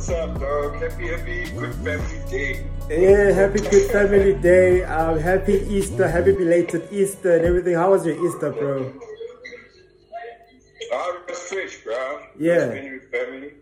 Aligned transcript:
what's 0.00 0.12
up, 0.12 0.40
dog? 0.40 0.80
Happy, 0.80 1.08
happy, 1.08 1.44
good 1.50 1.74
family 1.74 2.30
day. 2.30 2.66
Yeah, 2.88 3.32
happy 3.32 3.60
Good 3.60 3.90
Family 3.90 4.32
Day. 4.32 4.82
Um, 4.82 5.18
happy 5.18 5.60
Easter, 5.68 6.08
happy 6.08 6.32
belated 6.32 6.88
Easter 6.90 7.36
and 7.36 7.44
everything. 7.44 7.74
How 7.74 7.90
was 7.90 8.06
your 8.06 8.16
Easter, 8.26 8.50
bro? 8.50 8.94
I 10.90 11.20
was 11.28 11.38
fresh, 11.38 11.84
bro. 11.84 12.22
Yeah. 12.38 12.68
With 12.68 13.10
family. 13.10 13.52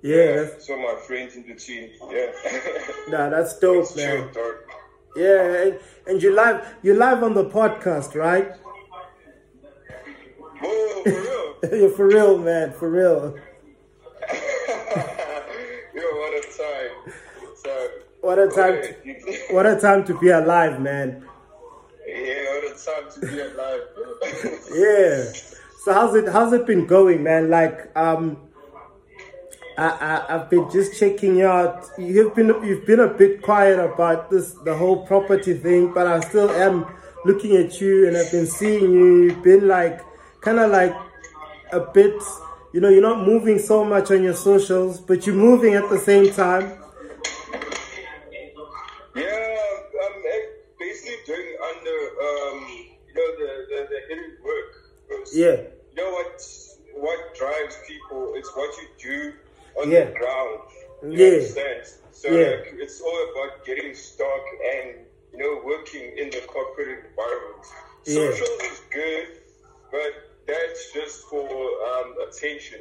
Yeah, 0.00 0.44
that's, 0.44 0.66
So 0.66 0.78
my 0.78 0.94
friends 1.06 1.36
in 1.36 1.42
between. 1.42 1.90
Yeah. 2.10 2.32
nah, 3.10 3.28
that's 3.28 3.58
dope, 3.58 3.82
It's 3.82 3.94
chill, 3.94 4.24
man. 4.24 4.32
dog. 4.32 4.54
Yeah, 5.14 5.62
and, 5.62 5.78
and 6.06 6.22
you 6.22 6.34
live, 6.34 6.74
you 6.82 6.94
live 6.94 7.22
on 7.22 7.34
the 7.34 7.44
podcast, 7.44 8.14
right? 8.14 8.52
Whoa, 10.58 11.02
for 11.04 11.68
real? 11.68 11.88
For 11.96 12.06
real, 12.08 12.38
man, 12.38 12.72
for 12.72 12.88
real. 12.88 13.38
Yo, 16.02 16.08
what 16.18 16.34
a 16.34 16.42
time. 16.58 17.14
So, 17.64 17.88
What 18.22 18.38
a 18.38 18.48
time, 18.48 18.82
to, 18.82 19.54
what 19.54 19.66
a 19.66 19.80
time 19.80 20.04
to 20.06 20.18
be 20.18 20.30
alive, 20.30 20.80
man. 20.80 21.24
yeah, 22.08 22.44
what 22.54 22.64
a 22.64 22.84
time 22.84 23.12
to 23.14 23.20
be 23.20 23.40
alive. 23.40 23.80
Yeah. 24.74 25.32
So 25.84 25.92
how's 25.92 26.14
it, 26.14 26.28
how's 26.28 26.52
it 26.52 26.66
been 26.66 26.86
going, 26.86 27.22
man? 27.22 27.50
Like, 27.50 27.90
um, 27.96 28.36
I, 29.78 29.88
I, 29.88 30.34
I've 30.34 30.50
been 30.50 30.70
just 30.70 30.98
checking 30.98 31.36
you 31.36 31.46
out. 31.46 31.86
You've 31.98 32.34
been, 32.34 32.48
you've 32.64 32.86
been 32.86 33.00
a 33.00 33.08
bit 33.08 33.42
quiet 33.42 33.78
about 33.78 34.30
this, 34.30 34.52
the 34.64 34.76
whole 34.76 35.04
property 35.06 35.54
thing, 35.54 35.92
but 35.92 36.06
I 36.06 36.20
still 36.20 36.50
am 36.50 36.86
looking 37.24 37.56
at 37.56 37.80
you 37.80 38.08
and 38.08 38.16
I've 38.16 38.30
been 38.30 38.46
seeing 38.46 38.92
you. 38.92 39.24
You've 39.24 39.42
been 39.42 39.68
like, 39.68 40.00
kind 40.40 40.58
of 40.58 40.70
like 40.70 40.94
a 41.72 41.80
bit, 41.80 42.14
you 42.72 42.80
know, 42.80 42.88
you're 42.88 43.02
not 43.02 43.26
moving 43.26 43.58
so 43.58 43.84
much 43.84 44.10
on 44.10 44.22
your 44.22 44.34
socials, 44.34 45.00
but 45.00 45.26
you're 45.26 45.36
moving 45.36 45.74
at 45.74 45.88
the 45.90 45.98
same 45.98 46.32
time. 46.32 46.72
Yeah, 49.14 49.66
I'm 50.04 50.22
basically 50.78 51.16
doing 51.26 51.56
under, 51.70 51.98
um, 52.28 52.66
you 53.06 53.14
know, 53.14 53.28
the, 53.38 53.66
the, 53.68 53.88
the 53.90 54.00
hidden 54.08 54.36
work. 54.42 55.26
Yeah. 55.32 55.56
You 55.90 55.96
know 55.96 56.10
what? 56.12 56.42
What 56.94 57.34
drives 57.34 57.76
people? 57.86 58.32
It's 58.36 58.54
what 58.56 58.70
you 58.80 58.88
do 59.10 59.32
on 59.82 59.90
Yeah. 59.90 60.04
the 60.06 60.12
ground. 60.12 60.60
You 61.02 61.10
Yeah. 61.10 61.26
understand? 61.34 61.86
So 62.12 62.28
Yeah. 62.28 62.50
like, 62.56 62.74
it's 62.78 63.00
all 63.00 63.20
about 63.32 63.64
getting 63.66 63.94
stuck 63.94 64.44
and 64.76 65.06
you 65.32 65.38
know 65.38 65.60
working 65.64 66.16
in 66.16 66.30
the 66.30 66.40
corporate 66.46 67.04
environment. 67.04 67.64
Yeah. 68.04 68.14
Social 68.30 68.54
is 68.70 68.80
good, 68.90 69.28
but 69.90 70.12
that's 70.46 70.92
just 70.92 71.24
for 71.28 71.46
um, 71.48 72.14
attention 72.28 72.80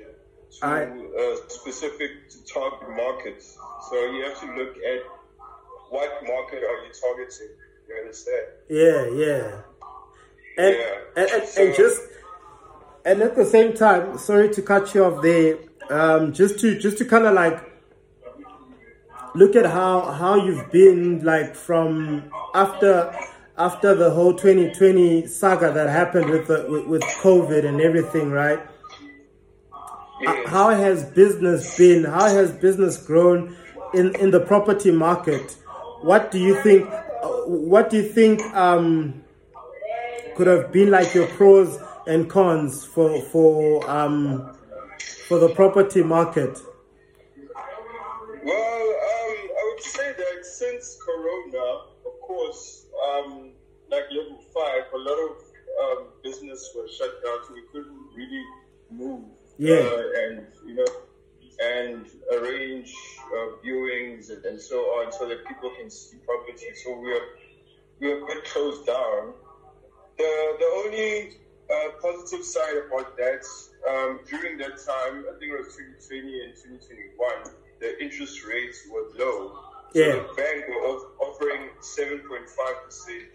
to 0.59 0.65
I- 0.65 0.81
a 1.23 1.37
specific 1.49 2.11
target 2.53 2.89
markets. 2.95 3.57
So 3.89 3.95
you 4.11 4.23
have 4.25 4.39
to 4.41 4.47
look 4.55 4.75
at 4.77 5.01
what 5.89 6.09
market 6.25 6.63
are 6.63 6.85
you 6.85 6.91
targeting. 7.01 7.49
You 7.87 7.95
understand? 8.01 8.47
Yeah, 8.69 9.05
yeah. 9.23 9.61
And, 10.57 10.75
Yeah. 10.75 10.97
and, 11.15 11.29
and, 11.31 11.47
So- 11.47 11.61
and 11.65 11.75
just 11.75 12.01
and 13.03 13.21
at 13.23 13.35
the 13.35 13.45
same 13.45 13.73
time, 13.73 14.17
sorry 14.17 14.49
to 14.53 14.61
cut 14.61 14.93
you 14.93 15.03
off 15.05 15.21
there. 15.23 15.57
Um, 15.89 16.31
just 16.33 16.59
to 16.59 16.77
just 16.77 16.97
to 16.99 17.05
kind 17.05 17.25
of 17.25 17.33
like 17.33 17.59
look 19.35 19.55
at 19.55 19.65
how 19.65 20.01
how 20.11 20.35
you've 20.35 20.71
been 20.71 21.23
like 21.23 21.55
from 21.55 22.29
after 22.53 23.13
after 23.57 23.95
the 23.95 24.09
whole 24.09 24.33
2020 24.33 25.27
saga 25.27 25.71
that 25.73 25.89
happened 25.89 26.29
with 26.29 26.47
the, 26.47 26.65
with, 26.69 26.87
with 26.87 27.01
COVID 27.01 27.65
and 27.65 27.81
everything, 27.81 28.31
right? 28.31 28.59
Yes. 30.21 30.49
How 30.49 30.69
has 30.69 31.03
business 31.03 31.77
been? 31.77 32.03
How 32.03 32.27
has 32.27 32.51
business 32.51 32.97
grown 33.03 33.55
in, 33.93 34.15
in 34.15 34.31
the 34.31 34.39
property 34.39 34.91
market? 34.91 35.57
What 36.01 36.31
do 36.31 36.39
you 36.39 36.61
think? 36.61 36.89
What 37.45 37.89
do 37.89 37.97
you 37.97 38.03
think 38.03 38.41
um, 38.55 39.23
could 40.35 40.47
have 40.47 40.71
been 40.71 40.91
like 40.91 41.13
your 41.13 41.27
pros 41.27 41.79
and 42.07 42.29
cons 42.29 42.85
for 42.85 43.19
for 43.21 43.89
um, 43.89 44.55
for 45.27 45.39
the 45.39 45.49
property 45.49 46.03
market? 46.03 46.59
Well, 48.43 48.53
um, 48.53 49.37
I 49.59 49.73
would 49.73 49.83
say 49.83 50.13
that 50.13 50.45
since 50.45 50.97
Corona, 51.03 51.81
of 52.05 52.19
course, 52.21 52.80
um, 53.03 53.51
like 53.89 54.03
level 54.11 54.39
five, 54.53 54.83
a 54.93 54.97
lot 54.97 55.17
of 55.17 55.37
um, 55.81 56.07
business 56.23 56.71
was 56.75 56.93
shut 56.95 57.11
down, 57.23 57.39
so 57.47 57.53
we 57.53 57.63
couldn't 57.71 57.99
really 58.15 58.43
move. 58.89 59.23
Yeah. 59.57 59.75
Uh, 59.75 60.03
and 60.23 60.47
you 60.65 60.75
know, 60.75 60.85
and 61.61 62.07
arrange 62.33 62.93
uh, 63.35 63.47
viewings 63.63 64.29
and, 64.29 64.43
and 64.45 64.59
so 64.59 64.77
on, 64.97 65.11
so 65.11 65.27
that 65.27 65.45
people 65.45 65.71
can 65.77 65.89
see 65.89 66.17
property. 66.25 66.73
So 66.73 66.97
we 66.97 67.11
are 67.11 67.27
we 67.99 68.11
are 68.11 68.23
a 68.23 68.25
bit 68.25 68.43
closed 68.45 68.85
down. 68.85 69.33
The 70.17 70.55
the 70.59 70.65
only 70.85 71.29
uh, 71.71 71.89
positive 72.01 72.43
side 72.43 72.75
about 72.87 73.15
that 73.17 73.43
um, 73.89 74.19
during 74.29 74.57
that 74.57 74.77
time, 74.85 75.25
I 75.29 75.37
think 75.39 75.51
it 75.51 75.57
was 75.57 75.75
2020 75.75 76.43
and 76.43 76.53
2021, 76.55 77.55
the 77.79 78.01
interest 78.01 78.43
rates 78.43 78.85
were 78.89 79.07
low. 79.17 79.57
So 79.93 79.99
Yeah. 79.99 80.15
the 80.15 80.33
bank 80.35 80.67
were 80.69 80.97
offering 81.19 81.69
7.5 81.81 82.83
percent 82.85 83.29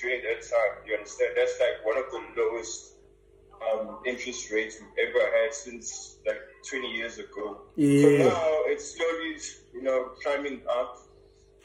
during 0.00 0.22
that 0.22 0.42
time. 0.42 0.72
You 0.86 0.94
understand? 0.94 1.32
That's 1.36 1.58
like 1.60 1.84
one 1.84 1.96
of 1.98 2.10
the 2.10 2.42
lowest 2.42 2.94
um, 3.62 3.98
interest 4.04 4.50
rates 4.50 4.76
we've 4.80 5.08
ever 5.08 5.24
had 5.42 5.54
since 5.54 6.18
like 6.26 6.40
20 6.68 6.92
years 6.92 7.18
ago. 7.18 7.62
So 8.02 8.08
now 8.18 8.42
it's 8.66 8.96
slowly, 8.96 9.36
you 9.72 9.82
know, 9.82 10.10
climbing 10.22 10.62
up. 10.70 10.98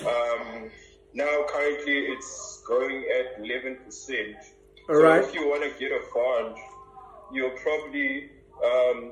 Um, 0.02 0.70
now 1.14 1.46
currently 1.50 1.98
it's 2.14 2.64
going 2.66 3.04
at 3.20 3.42
11%. 3.44 4.36
All 4.90 4.96
so 4.96 5.04
right. 5.04 5.24
if 5.24 5.34
you 5.34 5.48
want 5.48 5.64
to 5.64 5.80
get 5.80 5.92
a 5.92 6.02
fund, 6.14 6.56
you'll 7.34 7.58
probably, 7.62 8.30
um, 8.64 9.12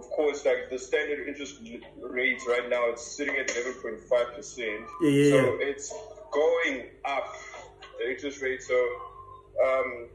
of 0.00 0.08
course, 0.10 0.44
like 0.46 0.70
the 0.70 0.78
standard 0.78 1.28
interest 1.28 1.60
rate 2.00 2.40
right 2.48 2.68
now, 2.70 2.88
it's 2.88 3.06
sitting 3.06 3.36
at 3.36 3.48
11.5%. 3.48 4.00
Yeah. 5.02 5.30
So 5.30 5.58
it's 5.60 5.92
going 6.32 6.86
up, 7.04 7.34
the 7.98 8.10
interest 8.10 8.40
rate. 8.40 8.62
So 8.62 8.74
um, 9.62 10.08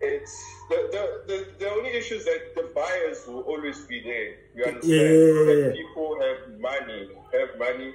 it's 0.00 0.34
the, 0.70 0.78
the, 0.92 1.04
the, 1.26 1.46
the 1.58 1.68
only 1.70 1.90
issue 1.90 2.14
is 2.14 2.24
that 2.26 2.54
the 2.54 2.70
buyers 2.74 3.26
will 3.26 3.40
always 3.40 3.80
be 3.80 4.02
there. 4.02 4.36
You 4.54 4.64
understand? 4.64 4.92
Yeah. 4.92 5.44
That 5.50 5.74
people 5.74 6.18
have 6.20 6.60
money, 6.60 7.08
have 7.32 7.58
money 7.58 7.94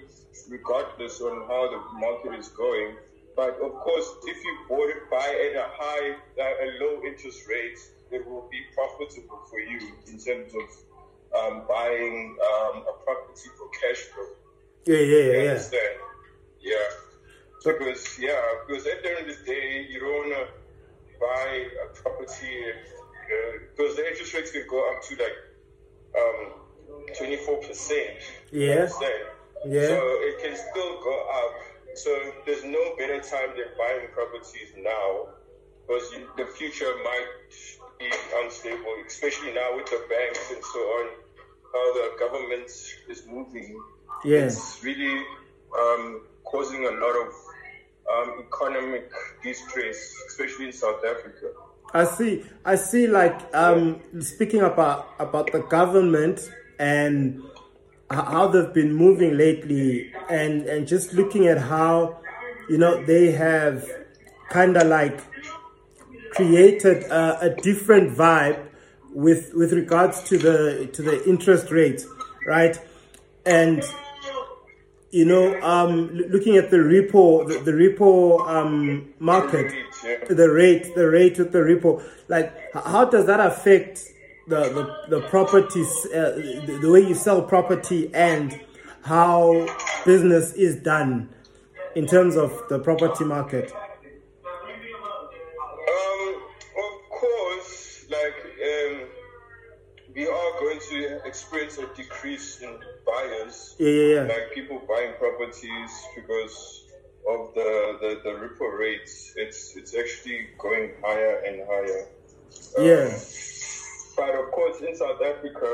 regardless 0.49 1.21
on 1.21 1.47
how 1.47 1.69
the 1.71 1.99
market 1.99 2.37
is 2.37 2.49
going. 2.49 2.95
But 3.37 3.61
of 3.61 3.73
course, 3.75 4.07
if 4.25 4.43
you 4.43 4.57
bought 4.67 4.89
it, 4.89 5.09
buy 5.09 5.29
at 5.47 5.55
a 5.55 5.67
high, 5.71 6.15
uh, 6.37 6.65
a 6.65 6.67
low 6.83 7.01
interest 7.05 7.47
rate, 7.47 7.79
it 8.11 8.25
will 8.27 8.47
be 8.51 8.59
profitable 8.75 9.41
for 9.49 9.59
you 9.59 9.79
in 10.07 10.17
terms 10.19 10.53
of 10.53 10.67
um, 11.39 11.63
buying 11.67 12.35
um, 12.53 12.83
a 12.89 12.93
property 13.03 13.49
for 13.57 13.67
cash 13.69 13.97
flow. 14.13 14.27
Yeah, 14.85 14.97
yeah, 14.97 15.01
You 15.01 15.31
yeah, 15.31 15.41
yeah. 15.43 15.49
understand? 15.51 15.93
Yeah. 16.61 16.87
Because 17.63 18.17
yeah, 18.19 18.41
because 18.65 18.85
at 18.87 19.03
the 19.03 19.09
end 19.09 19.29
of 19.29 19.37
the 19.37 19.43
day, 19.45 19.85
you 19.89 19.99
don't 19.99 20.29
wanna 20.29 20.45
buy 21.19 21.65
a 21.83 21.87
property 21.93 22.63
uh, 22.71 23.59
because 23.75 23.95
the 23.95 24.07
interest 24.07 24.33
rates 24.33 24.51
can 24.51 24.65
go 24.67 24.79
up 24.91 25.01
to 25.03 25.15
like 25.15 25.37
um 26.17 26.51
twenty 27.17 27.37
four 27.37 27.57
percent. 27.57 28.17
Yeah. 28.51 28.87
Yeah. 29.65 29.87
So 29.87 29.95
it 30.21 30.39
can 30.39 30.55
still 30.55 30.99
go 31.03 31.25
up. 31.45 31.53
So 31.95 32.33
there's 32.45 32.63
no 32.63 32.95
better 32.97 33.19
time 33.19 33.49
than 33.55 33.67
buying 33.77 34.07
properties 34.11 34.73
now 34.77 35.27
because 35.87 36.09
the 36.37 36.45
future 36.45 36.93
might 37.03 37.27
unstable, 38.43 38.95
especially 39.07 39.53
now 39.53 39.75
with 39.75 39.85
the 39.87 40.01
banks 40.09 40.51
and 40.53 40.63
so 40.63 40.79
on. 40.79 41.07
How 41.73 41.93
the 41.93 42.15
government 42.19 42.65
is 43.09 43.23
moving 43.27 43.79
Yeah. 44.25 44.39
it's 44.39 44.83
really 44.83 45.23
um, 45.77 46.21
causing 46.43 46.85
a 46.85 46.91
lot 46.91 47.15
of 47.23 47.33
um, 48.13 48.43
economic 48.45 49.09
distress, 49.41 50.13
especially 50.27 50.65
in 50.65 50.71
South 50.73 51.01
Africa. 51.05 51.47
I 51.93 52.05
see. 52.05 52.43
I 52.65 52.75
see. 52.75 53.07
Like 53.07 53.39
um, 53.55 54.01
speaking 54.21 54.61
about 54.61 55.07
about 55.19 55.51
the 55.51 55.59
government 55.59 56.49
and 56.79 57.41
how 58.09 58.47
they've 58.47 58.73
been 58.73 58.93
moving 58.93 59.37
lately, 59.37 60.11
and 60.29 60.65
and 60.67 60.87
just 60.87 61.13
looking 61.13 61.47
at 61.47 61.57
how 61.57 62.19
you 62.69 62.77
know 62.77 63.03
they 63.05 63.31
have 63.31 63.89
kind 64.49 64.75
of 64.77 64.87
like 64.87 65.19
created 66.31 67.03
a, 67.03 67.39
a 67.41 67.49
different 67.61 68.15
vibe 68.17 68.67
with 69.13 69.53
with 69.53 69.73
regards 69.73 70.23
to 70.23 70.37
the 70.37 70.89
to 70.93 71.01
the 71.01 71.23
interest 71.27 71.71
rate, 71.71 72.05
right? 72.45 72.79
And 73.45 73.83
you 75.11 75.25
know, 75.25 75.59
um, 75.61 76.09
looking 76.29 76.55
at 76.55 76.71
the 76.71 76.77
repo, 76.77 77.45
the, 77.45 77.59
the 77.59 77.71
repo 77.73 78.47
um, 78.47 79.13
market, 79.19 79.73
The 80.29 80.49
rate, 80.49 80.95
the 80.95 81.09
rate, 81.09 81.37
with 81.37 81.51
the 81.51 81.59
repo, 81.59 82.01
like 82.29 82.73
how 82.73 83.05
does 83.05 83.25
that 83.25 83.39
affect 83.39 84.03
the 84.47 84.61
the, 85.09 85.19
the 85.19 85.27
properties, 85.27 86.05
uh, 86.07 86.31
the, 86.65 86.79
the 86.81 86.89
way 86.89 87.01
you 87.01 87.13
sell 87.13 87.41
property 87.41 88.09
and 88.13 88.59
how 89.03 89.67
business 90.05 90.53
is 90.53 90.77
done 90.77 91.29
in 91.95 92.07
terms 92.07 92.37
of 92.37 92.63
the 92.69 92.79
property 92.79 93.25
market? 93.25 93.73
Experience 101.31 101.77
a 101.77 101.87
decrease 102.01 102.47
in 102.65 102.71
buyers. 103.07 103.75
Yeah, 103.79 103.89
yeah, 103.99 104.13
yeah. 104.15 104.23
Like 104.33 104.45
people 104.57 104.77
buying 104.91 105.13
properties 105.23 105.91
because 106.17 106.55
of 107.33 107.39
the, 107.57 107.69
the, 108.01 108.09
the 108.25 108.31
repo 108.41 108.67
rates. 108.83 109.13
It's 109.43 109.59
it's 109.79 109.93
actually 110.01 110.39
going 110.65 110.85
higher 111.03 111.35
and 111.47 111.55
higher. 111.71 112.01
Um, 112.77 112.85
Yeah. 112.89 113.07
But 114.17 114.33
of 114.41 114.47
course, 114.57 114.77
in 114.87 114.93
South 115.03 115.21
Africa, 115.31 115.71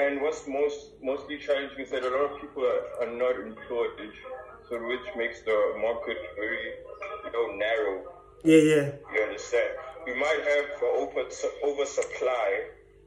and 0.00 0.20
what's 0.22 0.42
most 0.46 0.78
mostly 1.10 1.36
challenging 1.46 1.80
is 1.84 1.90
that 1.94 2.02
a 2.10 2.10
lot 2.16 2.24
of 2.30 2.34
people 2.42 2.62
are, 2.72 2.82
are 3.00 3.12
not 3.24 3.34
employed, 3.48 4.12
so 4.68 4.72
which 4.90 5.06
makes 5.16 5.38
the 5.48 5.58
market 5.86 6.18
very 6.40 6.64
you 7.24 7.30
know 7.34 7.46
narrow. 7.64 7.96
Yeah, 8.44 8.62
yeah. 8.72 8.84
You 9.14 9.20
understand? 9.28 9.70
We 10.06 10.14
might 10.24 10.42
have 10.52 10.68
over 11.02 11.24
oversupply 11.68 12.48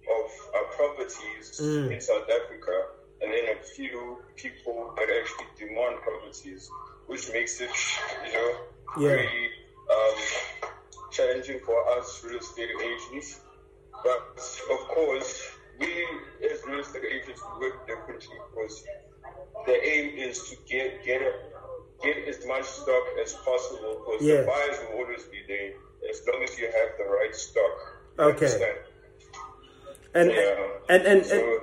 of 0.10 0.30
uh, 0.56 0.64
properties 0.76 1.54
in 1.90 2.00
South 2.02 2.28
Africa, 2.30 2.86
and 3.22 3.32
then 3.34 3.46
a 3.56 3.60
few 3.76 4.18
people 4.36 4.94
that 4.98 5.10
actually 5.10 5.48
demand 5.58 5.98
properties, 6.02 6.72
which 7.08 7.30
makes 7.34 7.60
it, 7.62 7.70
you 8.26 8.34
know, 8.34 8.50
Yeah. 8.96 9.10
very 9.10 9.52
um, 9.92 10.16
challenging 11.12 11.60
for 11.66 11.78
us 11.98 12.22
real 12.24 12.38
estate 12.40 12.70
agents. 12.82 13.40
But 14.04 14.22
of 14.72 14.80
course, 14.88 15.52
we 15.80 15.88
as 16.52 16.64
real 16.66 16.80
estate 16.80 17.06
agents 17.12 17.42
work 17.60 17.86
differently 17.88 18.38
because 18.50 18.84
the 19.66 19.76
aim 19.88 20.16
is 20.18 20.44
to 20.50 20.56
get 20.68 21.04
get 21.04 21.22
a, 21.22 21.32
get 22.02 22.18
as 22.28 22.46
much 22.46 22.66
stock 22.66 23.04
as 23.22 23.34
possible 23.46 23.96
because 24.04 24.28
the 24.28 24.38
buyers 24.46 24.78
will 24.82 24.98
always 25.00 25.24
be 25.26 25.42
there 25.48 25.72
as 26.10 26.22
long 26.32 26.44
as 26.44 26.58
you 26.58 26.66
have 26.66 26.90
the 26.98 27.06
right 27.06 27.34
stock. 27.36 27.76
You 28.18 28.26
Okay. 28.26 28.46
understand? 28.46 28.78
And 30.16 30.30
Yeah. 30.32 30.56
and 30.90 31.02
and, 31.04 31.18
and 31.18 31.26
So, 31.26 31.60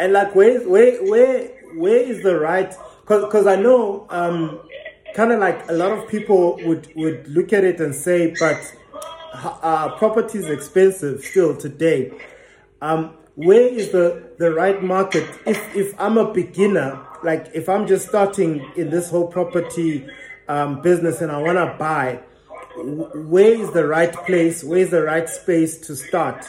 And 0.00 0.12
like, 0.12 0.34
where, 0.34 0.60
where, 0.68 1.04
where, 1.04 1.48
where 1.74 1.96
is 1.98 2.22
the 2.22 2.38
right? 2.38 2.74
Because, 3.02 3.24
because 3.24 3.46
I 3.46 3.56
know, 3.56 4.06
um, 4.10 4.60
kind 5.14 5.32
of 5.32 5.40
like 5.40 5.68
a 5.68 5.72
lot 5.72 5.92
of 5.92 6.08
people 6.08 6.58
would 6.64 6.88
would 6.96 7.28
look 7.28 7.52
at 7.52 7.64
it 7.64 7.80
and 7.80 7.94
say, 7.94 8.34
but 8.38 8.58
uh, 9.34 9.90
property 9.98 10.38
is 10.38 10.48
expensive 10.48 11.22
still 11.22 11.56
today. 11.56 12.12
Um, 12.80 13.16
where 13.36 13.62
is 13.62 13.92
the 13.92 14.30
the 14.38 14.52
right 14.52 14.82
market? 14.82 15.28
If 15.46 15.76
if 15.76 15.94
I'm 16.00 16.18
a 16.18 16.32
beginner, 16.32 17.00
like 17.22 17.50
if 17.54 17.68
I'm 17.68 17.86
just 17.86 18.08
starting 18.08 18.64
in 18.76 18.90
this 18.90 19.10
whole 19.10 19.28
property 19.28 20.06
um, 20.48 20.80
business 20.82 21.20
and 21.20 21.30
I 21.32 21.38
want 21.38 21.58
to 21.58 21.76
buy, 21.78 22.20
where 22.76 23.54
is 23.54 23.70
the 23.72 23.86
right 23.86 24.12
place? 24.12 24.64
Where 24.64 24.80
is 24.80 24.90
the 24.90 25.02
right 25.02 25.28
space 25.28 25.78
to 25.86 25.96
start? 25.96 26.44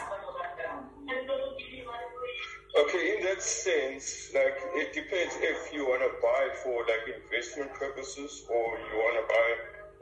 Sense, 3.43 4.31
like 4.33 4.55
it 4.75 4.93
depends 4.93 5.35
if 5.41 5.73
you 5.73 5.85
want 5.85 6.01
to 6.01 6.11
buy 6.21 6.49
for 6.63 6.85
like 6.85 7.05
investment 7.23 7.73
purposes 7.73 8.43
or 8.49 8.77
you 8.79 8.97
want 8.97 9.17
to 9.19 9.25
buy, 9.35 9.49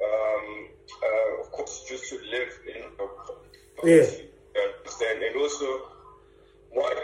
um, 0.07 0.67
uh, 1.03 1.41
of 1.41 1.51
course, 1.51 1.83
just 1.87 2.09
to 2.09 2.15
live 2.29 2.53
in. 2.67 2.83
A, 2.99 3.07
Yeah. 3.87 4.05
Understand? 4.53 5.23
And 5.23 5.35
also, 5.37 5.89
what 6.71 6.97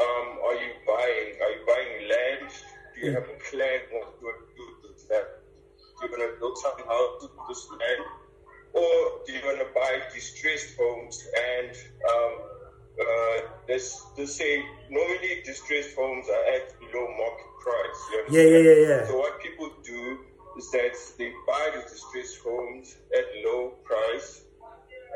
um, 0.00 0.28
are 0.44 0.54
you 0.54 0.70
buying? 0.86 1.32
Are 1.42 1.50
you 1.50 1.62
buying 1.66 2.08
land? 2.08 2.52
Do 2.94 3.00
you 3.00 3.12
have 3.12 3.24
a 3.24 3.38
plan 3.50 3.80
what 3.90 4.14
you 4.20 4.26
want 4.26 4.38
to 4.38 4.54
do 4.54 4.88
with 4.88 5.08
that? 5.08 5.40
Do 6.00 6.06
you 6.06 6.12
want 6.12 6.34
to 6.34 6.38
build 6.38 6.58
some 6.58 6.78
house 6.86 7.22
with 7.22 7.32
this 7.48 7.68
land? 7.70 8.04
Or 8.74 9.22
do 9.26 9.32
you 9.32 9.40
want 9.44 9.58
to 9.58 9.66
buy 9.74 10.02
distressed 10.12 10.76
homes 10.78 11.26
and 11.56 11.70
um, 12.10 12.32
uh, 13.00 13.40
let's 13.68 14.02
say 14.26 14.62
normally 14.90 15.42
distressed 15.44 15.94
homes 15.96 16.28
are 16.28 16.44
at 16.54 16.62
below 16.80 17.06
market 17.18 17.50
price. 17.60 18.00
you 18.12 18.24
Yeah, 18.30 18.42
yeah, 18.42 18.58
yeah, 18.58 18.88
yeah. 18.88 19.06
So 19.06 19.16
what 19.18 19.40
people 19.40 19.70
do 19.84 20.18
is 20.58 20.70
that 20.70 20.92
they 21.18 21.30
buy 21.46 21.70
the 21.74 21.82
distressed 21.82 22.38
homes 22.44 22.96
at 23.16 23.24
low 23.44 23.74
price 23.84 24.42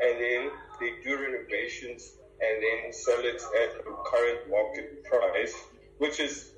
and 0.03 0.19
then 0.19 0.51
they 0.79 0.91
do 1.03 1.17
renovations 1.17 2.13
and 2.41 2.61
then 2.63 2.93
sell 2.93 3.19
it 3.23 3.41
at 3.63 3.71
the 3.83 3.91
current 4.05 4.39
market 4.49 5.03
price, 5.05 5.53
which 5.97 6.19
is 6.19 6.51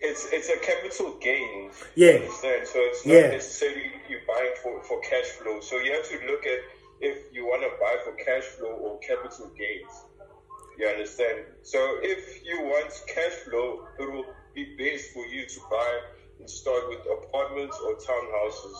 it's 0.00 0.26
it's 0.32 0.48
a 0.48 0.56
capital 0.58 1.16
gain. 1.20 1.70
Yeah. 1.94 2.18
Understand? 2.22 2.66
So 2.66 2.78
it's 2.80 3.04
not 3.06 3.14
Yeah. 3.14 3.28
necessarily 3.30 3.90
you 4.08 4.18
buying 4.26 4.54
for, 4.62 4.82
for 4.84 5.00
cash 5.00 5.26
flow. 5.26 5.60
So 5.60 5.78
you 5.78 5.92
have 5.92 6.08
to 6.08 6.18
look 6.26 6.46
at 6.46 6.58
if 7.00 7.18
you 7.32 7.44
want 7.46 7.62
to 7.62 7.70
buy 7.80 7.96
for 8.04 8.12
cash 8.24 8.44
flow 8.44 8.72
or 8.72 8.98
capital 9.00 9.50
gains. 9.58 9.92
You 10.80 10.86
understand? 10.88 11.44
So 11.60 11.98
if 12.00 12.42
you 12.42 12.62
want 12.62 12.90
cash 13.06 13.32
flow, 13.44 13.86
it 13.98 14.10
will 14.10 14.24
be 14.54 14.64
best 14.78 15.12
for 15.12 15.26
you 15.26 15.44
to 15.44 15.60
buy 15.70 16.00
and 16.38 16.48
start 16.48 16.88
with 16.88 17.00
apartments 17.00 17.78
or 17.84 17.96
townhouses. 17.96 18.78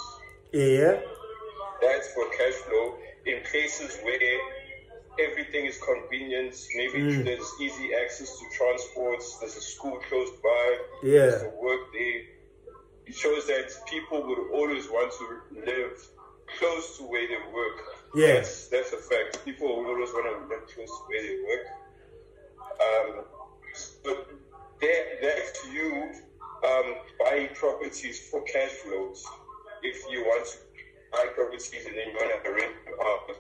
Yeah, 0.51 0.99
That's 1.83 2.09
for 2.15 2.25
cash 2.31 2.55
flow 2.55 2.97
in 3.27 3.43
places 3.51 3.99
where 4.03 4.19
everything 5.21 5.67
is 5.67 5.79
convenient. 5.79 6.57
Maybe 6.75 7.01
mm. 7.03 7.23
there's 7.23 7.53
easy 7.61 7.91
access 8.03 8.39
to 8.39 8.45
transports. 8.57 9.37
There's 9.41 9.57
a 9.57 9.61
school 9.61 10.01
close 10.09 10.31
by. 10.43 10.79
Yeah. 11.03 11.13
There's 11.13 11.43
a 11.43 11.53
work 11.63 11.93
there. 11.93 12.23
It 13.05 13.15
shows 13.15 13.47
that 13.49 13.73
people 13.87 14.27
would 14.27 14.51
always 14.55 14.89
want 14.89 15.13
to 15.19 15.61
live 15.71 16.09
close 16.59 16.97
to 16.97 17.03
where 17.03 17.29
they 17.29 17.53
work. 17.53 17.79
Yeah. 18.15 18.35
That's, 18.37 18.69
that's 18.69 18.93
a 18.95 18.97
fact. 18.97 19.45
People 19.45 19.69
will 19.69 19.87
always 19.87 20.09
want 20.15 20.49
to 20.49 20.55
live 20.55 20.65
close 20.75 20.89
to 20.89 21.05
where 21.09 21.23
they 21.23 21.37
work. 21.47 21.67
Um, 22.81 23.25
but 24.05 24.29
that, 24.81 25.03
that's 25.23 25.65
you 25.73 26.11
um, 26.67 26.95
buying 27.19 27.49
properties 27.55 28.29
for 28.31 28.43
cash 28.43 28.71
flows. 28.71 29.25
If 29.83 30.03
you 30.11 30.23
want 30.25 30.47
to 30.47 30.59
buy 31.13 31.27
properties 31.35 31.87
and 31.87 31.97
then 31.97 32.09
you 32.09 32.15
want 32.15 32.45
to 32.45 32.51
rent 32.51 32.85
them 32.85 32.95
out, 33.03 33.31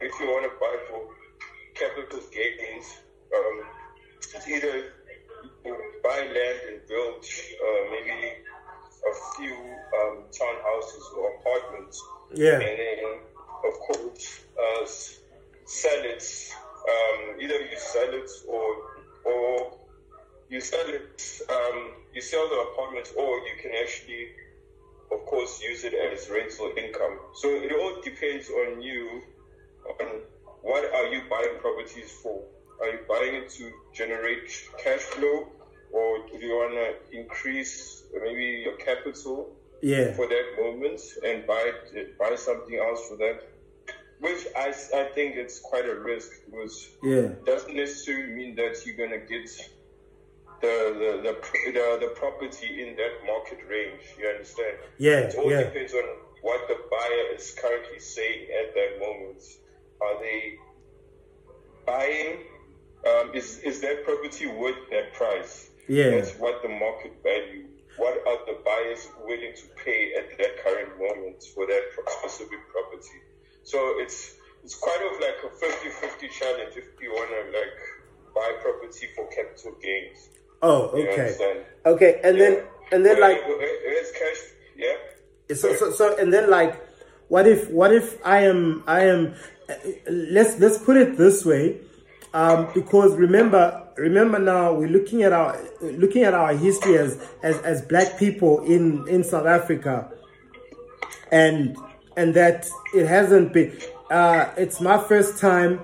if 0.00 0.20
you 0.20 0.26
want 0.26 0.44
to 0.44 0.52
buy 0.60 0.76
for 0.88 1.08
capital 1.74 2.20
gains, 2.32 2.84
um, 3.34 3.64
it's 4.34 4.48
either 4.48 4.92
buy 6.02 6.18
land 6.18 6.58
and 6.68 6.86
build 6.88 7.24
uh, 7.24 7.90
maybe 7.90 8.32
a 9.04 9.36
few 9.36 9.54
um, 9.54 10.24
townhouses 10.30 11.16
or 11.16 11.34
apartments, 11.40 12.02
yeah, 12.32 12.52
and 12.52 12.62
then 12.62 13.18
of 13.64 13.72
course 13.80 14.40
uh, 14.58 14.86
either 17.44 17.60
you 17.60 17.76
sell 17.76 18.12
it 18.12 18.30
or 18.48 18.76
or 19.24 19.72
you 20.48 20.60
sell 20.60 20.86
it. 20.86 21.40
Um, 21.48 21.92
you 22.12 22.20
sell 22.20 22.48
the 22.48 22.56
apartment, 22.56 23.12
or 23.16 23.38
you 23.38 23.54
can 23.60 23.72
actually, 23.82 24.28
of 25.10 25.24
course, 25.26 25.60
use 25.60 25.84
it 25.84 25.94
as 25.94 26.28
rental 26.28 26.72
income. 26.76 27.18
So 27.34 27.48
it 27.48 27.72
all 27.72 28.00
depends 28.02 28.48
on 28.50 28.80
you. 28.80 29.22
On 30.00 30.20
what 30.62 30.84
are 30.94 31.06
you 31.06 31.22
buying 31.28 31.58
properties 31.60 32.10
for? 32.22 32.42
Are 32.80 32.88
you 32.88 32.98
buying 33.08 33.34
it 33.34 33.48
to 33.50 33.70
generate 33.92 34.48
cash 34.82 35.00
flow, 35.00 35.48
or 35.92 36.18
do 36.30 36.38
you 36.38 36.54
want 36.54 36.72
to 36.72 37.18
increase 37.18 38.02
maybe 38.22 38.62
your 38.64 38.76
capital? 38.76 39.50
yeah, 39.84 40.12
for 40.14 40.26
that 40.26 40.46
moment 40.58 41.00
and 41.26 41.46
buy 41.46 41.70
buy 42.18 42.34
something 42.34 42.76
else 42.76 43.06
for 43.06 43.16
that. 43.16 43.38
Which 44.20 44.46
I, 44.56 44.72
I 44.94 45.04
think 45.14 45.36
it's 45.36 45.58
quite 45.60 45.86
a 45.86 45.94
risk 45.94 46.30
because 46.46 46.88
yeah, 47.02 47.28
doesn't 47.44 47.74
necessarily 47.74 48.32
mean 48.32 48.54
that 48.56 48.76
you're 48.86 48.96
gonna 48.96 49.18
get 49.18 49.48
the 50.62 50.76
the, 50.98 51.10
the 51.22 51.72
the 51.72 51.98
the 52.00 52.08
property 52.14 52.82
in 52.82 52.96
that 52.96 53.12
market 53.26 53.58
range. 53.68 54.02
You 54.18 54.28
understand? 54.28 54.78
yeah, 54.98 55.18
It 55.20 55.34
all 55.34 55.50
yeah, 55.50 55.62
depends 55.64 55.92
on 55.94 56.04
what 56.42 56.66
the 56.68 56.76
buyer 56.90 57.34
is 57.34 57.50
currently 57.52 57.98
saying 57.98 58.48
at 58.60 58.74
that 58.74 58.98
moment. 59.00 59.42
Are 60.00 60.18
they 60.20 60.54
buying? 61.86 62.38
Um, 63.06 63.30
is 63.34 63.58
is 63.58 63.80
that 63.80 64.04
property 64.04 64.46
worth 64.46 64.78
that 64.90 65.12
price? 65.12 65.70
yeah, 65.88 66.10
That's 66.10 66.32
what 66.38 66.62
the 66.62 66.68
market 66.68 67.12
value. 67.22 67.68
What 67.96 68.16
are 68.26 68.38
the 68.46 68.58
buyers 68.64 69.06
willing 69.24 69.52
to 69.54 69.66
pay 69.84 70.12
at 70.18 70.26
that 70.38 70.56
current 70.56 70.98
moment 70.98 71.44
for 71.54 71.66
that 71.66 71.82
specific 72.08 72.58
property? 72.72 73.20
So 73.64 73.78
it's 73.98 74.34
it's 74.62 74.76
kind 74.76 75.02
of 75.12 75.20
like 75.20 75.36
a 75.44 75.54
50-50 75.54 76.30
challenge 76.30 76.76
if 76.76 76.86
you 77.02 77.10
want 77.10 77.30
to 77.30 77.58
like 77.58 77.76
buy 78.34 78.52
property 78.62 79.08
for 79.14 79.26
capital 79.28 79.76
gains. 79.82 80.28
Oh, 80.62 80.88
okay. 80.88 81.64
Okay, 81.84 82.20
and 82.24 82.38
yeah. 82.38 82.44
then 82.44 82.64
and 82.92 83.04
then 83.04 83.20
like 83.20 83.38
it's 83.44 84.12
cash. 84.12 84.52
Yeah. 84.76 85.54
So 85.54 85.74
so 85.74 85.90
so 85.90 86.16
and 86.16 86.32
then 86.32 86.48
like, 86.48 86.82
what 87.28 87.46
if 87.46 87.70
what 87.70 87.92
if 87.92 88.18
I 88.24 88.40
am 88.40 88.82
I 88.86 89.04
am 89.04 89.34
let's 90.08 90.58
let's 90.58 90.78
put 90.78 90.96
it 90.96 91.16
this 91.18 91.44
way, 91.44 91.80
um, 92.32 92.68
because 92.74 93.14
remember 93.16 93.86
remember 93.96 94.38
now 94.38 94.72
we're 94.72 94.88
looking 94.88 95.22
at 95.22 95.32
our 95.32 95.58
looking 95.82 96.22
at 96.24 96.34
our 96.34 96.54
history 96.54 96.98
as 96.98 97.22
as, 97.42 97.58
as 97.58 97.82
black 97.82 98.18
people 98.18 98.64
in 98.64 99.06
in 99.08 99.22
South 99.24 99.46
Africa, 99.46 100.10
and 101.30 101.76
and 102.16 102.34
that 102.34 102.68
it 102.94 103.06
hasn't 103.06 103.52
been. 103.52 103.76
Uh, 104.10 104.50
it's 104.56 104.80
my 104.80 104.98
first 104.98 105.38
time. 105.38 105.80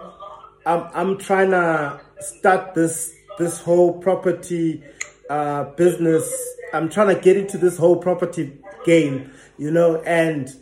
I'm 0.67 0.89
I'm 0.95 1.19
trying 1.19 1.51
to 1.51 2.01
start 2.21 2.75
this 2.75 3.15
this 3.39 3.61
whole 3.61 3.99
property 3.99 4.83
uh, 5.29 5.65
business. 5.77 6.31
I'm 6.73 6.89
trying 6.89 7.15
to 7.15 7.21
get 7.21 7.37
into 7.37 7.59
this 7.59 7.79
whole 7.79 7.97
property 7.97 8.59
game, 8.85 9.33
you 9.59 9.71
know. 9.71 9.97
And 10.03 10.55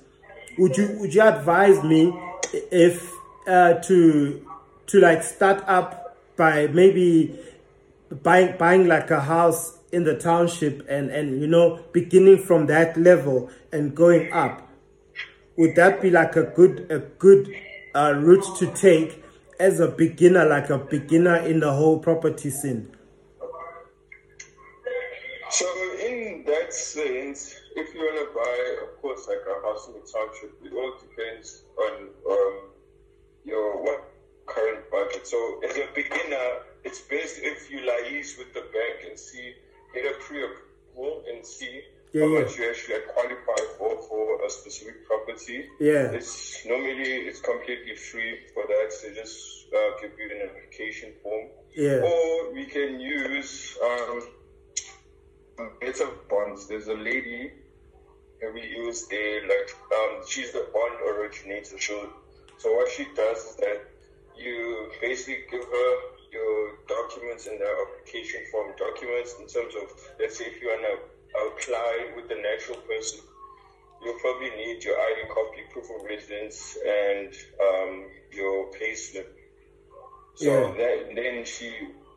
would 0.58 0.76
you 0.76 0.96
would 1.00 1.14
you 1.14 1.22
advise 1.22 1.82
me 1.82 2.12
if 2.52 3.10
uh, 3.46 3.75
to 3.75 4.46
to 4.87 5.00
like 5.00 5.22
start 5.22 5.64
up 5.66 6.16
by 6.37 6.68
maybe 6.68 7.38
buying 8.22 8.56
buying 8.56 8.87
like 8.87 9.10
a 9.10 9.20
house 9.20 9.78
in 9.90 10.04
the 10.04 10.16
township 10.16 10.87
and 10.88 11.10
and 11.10 11.40
you 11.40 11.46
know 11.46 11.82
beginning 11.92 12.38
from 12.38 12.66
that 12.66 12.96
level 12.96 13.50
and 13.72 13.94
going 13.94 14.32
up? 14.32 14.67
Would 15.59 15.75
that 15.75 16.00
be 16.00 16.09
like 16.09 16.37
a 16.37 16.45
good 16.45 16.87
a 16.88 17.00
good 17.19 17.53
uh, 17.93 18.15
route 18.17 18.47
to 18.59 18.73
take 18.75 19.25
as 19.59 19.81
a 19.81 19.88
beginner, 19.88 20.45
like 20.45 20.71
a 20.71 20.79
beginner 20.79 21.35
in 21.38 21.59
the 21.59 21.73
whole 21.73 21.99
property 21.99 22.49
scene? 22.49 22.88
So 25.50 25.67
in 25.99 26.45
that 26.47 26.73
sense, 26.73 27.57
if 27.75 27.93
you 27.93 27.99
want 27.99 28.29
to 28.29 28.35
buy, 28.37 28.87
of 28.87 29.03
course, 29.03 29.27
like 29.27 29.43
a 29.50 29.67
house 29.67 29.88
in 29.88 29.95
the 29.95 30.07
township, 30.07 30.55
it 30.65 30.73
all 30.73 30.93
depends 31.00 31.65
on 31.77 32.09
um, 32.31 32.71
your 33.45 33.83
what 33.83 34.12
current 34.47 34.88
budget. 34.93 35.27
So 35.27 35.61
as 35.69 35.77
a 35.77 35.88
beginner, 35.93 36.62
it's 36.85 37.00
best 37.00 37.41
if 37.43 37.69
you 37.69 37.81
liaise 37.81 38.38
with 38.38 38.55
the 38.55 38.61
bank 38.61 39.11
and 39.11 39.19
see, 39.19 39.55
get 39.93 40.05
a 40.07 40.15
pre-approval 40.21 41.25
and 41.29 41.45
see 41.45 41.83
yeah, 42.12 42.23
how 42.23 42.29
yeah. 42.33 42.41
much 42.41 42.59
you 42.59 42.71
actually 42.71 43.00
qualify 43.12 43.62
for 43.77 44.03
for 44.09 44.45
a 44.45 44.50
specific 44.50 45.07
property. 45.07 45.67
Yeah, 45.81 46.12
it's 46.12 46.65
normally 46.67 47.29
it's 47.29 47.41
completely 47.41 47.95
free 47.95 48.38
for 48.55 48.65
that. 48.67 48.93
They 49.03 49.15
just 49.15 49.67
uh, 49.75 50.00
give 50.00 50.12
you 50.19 50.31
an 50.37 50.49
application 50.49 51.12
form. 51.23 51.49
Yeah, 51.75 52.00
or 52.00 52.53
we 52.53 52.67
can 52.67 53.00
use 53.00 53.77
um, 53.85 54.23
better 55.81 56.09
bonds. 56.29 56.67
There's 56.67 56.88
a 56.88 56.95
lady 56.95 57.53
that 58.41 58.55
we 58.55 58.62
use 58.62 59.07
there, 59.09 59.43
like 59.43 59.71
um, 59.95 60.23
she's 60.27 60.53
the 60.53 60.67
bond 60.73 60.95
originator. 61.03 61.79
So, 61.79 62.12
so 62.59 62.75
what 62.75 62.91
she 62.91 63.07
does 63.15 63.38
is 63.38 63.57
that 63.57 63.85
you 64.37 64.91
basically 65.00 65.45
give 65.50 65.65
her 65.65 65.97
your 66.33 66.79
documents 66.87 67.47
and 67.47 67.59
the 67.61 67.67
application 67.67 68.41
form 68.53 68.73
documents 68.79 69.35
in 69.41 69.47
terms 69.47 69.75
of 69.75 69.91
let's 70.21 70.38
say 70.38 70.45
if 70.45 70.61
you 70.61 70.69
want 70.69 70.83
to 70.83 71.17
apply 71.35 72.12
with 72.16 72.28
the 72.28 72.37
natural 72.37 72.78
person, 72.78 73.20
you'll 74.02 74.18
probably 74.20 74.50
need 74.50 74.82
your 74.85 74.99
ID 74.99 75.28
copy, 75.28 75.62
proof 75.73 75.87
of 75.90 76.04
residence, 76.04 76.76
and 76.87 77.32
um, 77.61 78.06
your 78.32 78.70
payslip. 78.73 79.26
So 80.35 80.47
yeah. 80.47 80.75
that, 80.76 81.14
then 81.14 81.44
she 81.44 81.73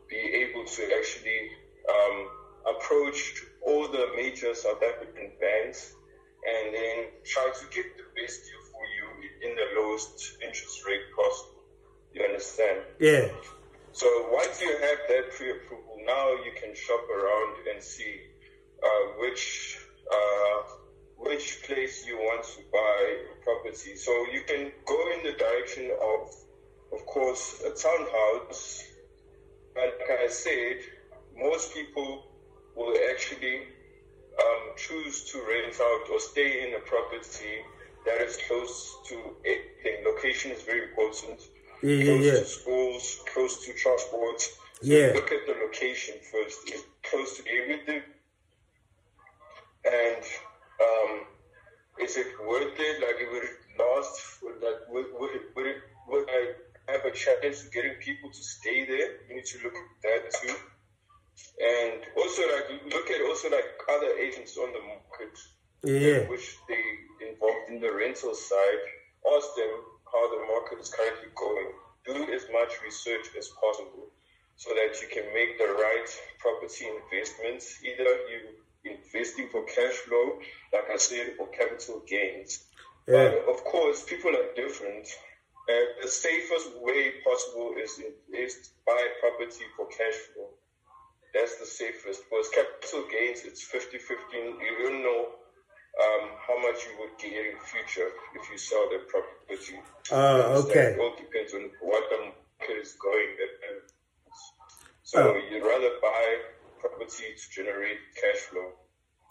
be 0.08 0.16
able 0.16 0.64
to 0.64 0.82
actually 0.96 1.50
um, 1.88 2.28
approach 2.76 3.42
all 3.66 3.88
the 3.88 4.08
major 4.16 4.54
South 4.54 4.82
African 4.82 5.32
banks 5.40 5.94
and 6.44 6.74
then 6.74 7.06
try 7.24 7.50
to 7.50 7.64
get 7.74 7.86
the 7.96 8.04
best 8.20 8.42
deal 8.42 8.62
for 8.72 8.84
you 8.86 9.48
in 9.48 9.56
the 9.56 9.80
lowest 9.80 10.36
interest 10.42 10.84
rate 10.86 11.02
possible. 11.16 11.62
You 12.12 12.24
understand? 12.24 12.80
Yeah. 12.98 13.28
So 13.92 14.06
once 14.30 14.60
you 14.60 14.70
have 14.70 14.98
that 15.08 15.30
pre-approval, 15.32 15.98
now 16.06 16.30
you 16.44 16.52
can 16.60 16.74
shop 16.74 17.08
around 17.10 17.56
and 17.72 17.82
see 17.82 18.20
uh, 18.82 19.04
which 19.18 19.78
uh, 20.12 20.62
which 21.16 21.62
place 21.62 22.04
you 22.06 22.16
want 22.16 22.44
to 22.44 22.62
buy 22.72 23.16
a 23.32 23.44
property. 23.44 23.96
So 23.96 24.10
you 24.32 24.42
can 24.46 24.72
go 24.86 25.12
in 25.12 25.24
the 25.24 25.38
direction 25.38 25.90
of, 26.02 26.34
of 26.92 27.06
course, 27.06 27.62
a 27.64 27.70
townhouse. 27.70 28.84
But 29.74 29.98
like 30.00 30.18
I 30.18 30.28
said, 30.28 30.78
most 31.38 31.72
people 31.74 32.26
will 32.74 32.96
actually 33.10 33.60
um, 34.40 34.74
choose 34.76 35.30
to 35.32 35.38
rent 35.38 35.76
out 35.80 36.10
or 36.10 36.18
stay 36.18 36.68
in 36.68 36.74
a 36.74 36.80
property 36.80 37.62
that 38.04 38.20
is 38.20 38.36
close 38.48 38.98
to 39.08 39.36
anything. 39.44 40.04
Location 40.04 40.50
is 40.50 40.62
very 40.62 40.88
important. 40.90 41.40
Yeah, 41.82 42.04
close 42.04 42.24
yeah, 42.24 42.32
to 42.32 42.44
schools, 42.44 43.20
close 43.32 43.64
to 43.64 43.72
transport. 43.74 44.40
So 44.40 44.48
yeah. 44.82 45.12
Look 45.14 45.30
at 45.30 45.46
the 45.46 45.54
location 45.64 46.16
first. 46.32 46.58
It's 46.66 46.82
close 47.04 47.38
to 47.38 47.44
everything 47.48 48.02
and 49.84 50.24
um, 50.80 51.12
is 52.00 52.16
it 52.16 52.26
worth 52.46 52.78
it? 52.78 53.00
Like, 53.00 53.18
would 53.30 53.44
it 53.44 53.58
last? 53.78 54.42
Would 54.42 54.60
that 54.60 54.86
would, 54.88 55.06
would 55.18 55.34
it 55.34 55.42
would 55.54 55.66
it 55.66 55.76
would 56.08 56.28
I 56.28 56.92
have 56.92 57.04
a 57.04 57.10
challenge 57.10 57.62
to 57.62 57.70
getting 57.70 57.94
people 58.00 58.30
to 58.30 58.42
stay 58.42 58.84
there? 58.86 59.26
You 59.28 59.36
need 59.36 59.46
to 59.46 59.58
look 59.64 59.74
at 59.74 59.90
that 60.02 60.22
too. 60.40 60.54
And 61.62 62.00
also, 62.16 62.42
like, 62.42 62.82
look 62.92 63.10
at 63.10 63.20
also 63.28 63.50
like 63.50 63.66
other 63.88 64.12
agents 64.18 64.56
on 64.56 64.72
the 64.72 64.82
market, 64.82 65.34
yeah, 65.84 66.28
which 66.28 66.56
they 66.68 66.82
involved 67.28 67.70
in 67.70 67.80
the 67.80 67.92
rental 67.92 68.34
side. 68.34 68.82
Ask 69.36 69.48
them 69.56 69.72
how 70.10 70.22
the 70.30 70.46
market 70.46 70.80
is 70.80 70.90
currently 70.92 71.30
going. 71.34 71.70
Do 72.04 72.32
as 72.34 72.42
much 72.52 72.82
research 72.82 73.30
as 73.38 73.48
possible 73.62 74.10
so 74.56 74.74
that 74.74 75.00
you 75.00 75.08
can 75.08 75.32
make 75.32 75.56
the 75.58 75.70
right 75.70 76.08
property 76.38 76.86
investments. 76.90 77.78
Either 77.82 78.10
you 78.26 78.58
investing 78.84 79.48
for 79.50 79.64
cash 79.64 79.94
flow, 80.06 80.38
like 80.72 80.90
I 80.92 80.96
said, 80.96 81.34
for 81.36 81.48
capital 81.48 82.02
gains. 82.06 82.64
Yeah. 83.06 83.30
But 83.30 83.54
of 83.54 83.64
course, 83.64 84.04
people 84.04 84.30
are 84.30 84.54
different. 84.54 85.08
And 85.68 85.86
the 86.02 86.08
safest 86.08 86.70
way 86.80 87.12
possible 87.24 87.74
is 87.78 87.98
invest 87.98 88.72
buy 88.86 89.06
property 89.20 89.64
for 89.76 89.86
cash 89.86 90.18
flow. 90.34 90.50
That's 91.34 91.58
the 91.58 91.66
safest. 91.66 92.24
Because 92.28 92.48
capital 92.50 93.08
gains, 93.10 93.42
it's 93.44 93.62
50 93.62 93.98
15. 93.98 94.58
You 94.60 94.88
don't 94.88 95.02
know 95.02 95.26
um, 96.02 96.30
how 96.46 96.58
much 96.60 96.84
you 96.86 96.98
would 96.98 97.16
get 97.18 97.32
in 97.32 97.58
future 97.62 98.10
if 98.34 98.50
you 98.50 98.58
sell 98.58 98.88
the 98.90 99.06
property. 99.06 99.78
Oh, 100.10 100.66
okay. 100.66 100.94
It 100.94 100.98
all 100.98 101.14
depends 101.16 101.54
on 101.54 101.70
what 101.80 102.04
the 102.10 102.18
market 102.18 102.82
is 102.82 102.92
going. 103.00 103.28
So 105.12 105.34
oh. 105.34 105.40
you'd 105.50 105.62
rather 105.62 105.90
buy 106.00 106.38
property 106.82 107.34
to 107.36 107.50
generate 107.50 107.98
cash 108.20 108.42
flow. 108.50 108.72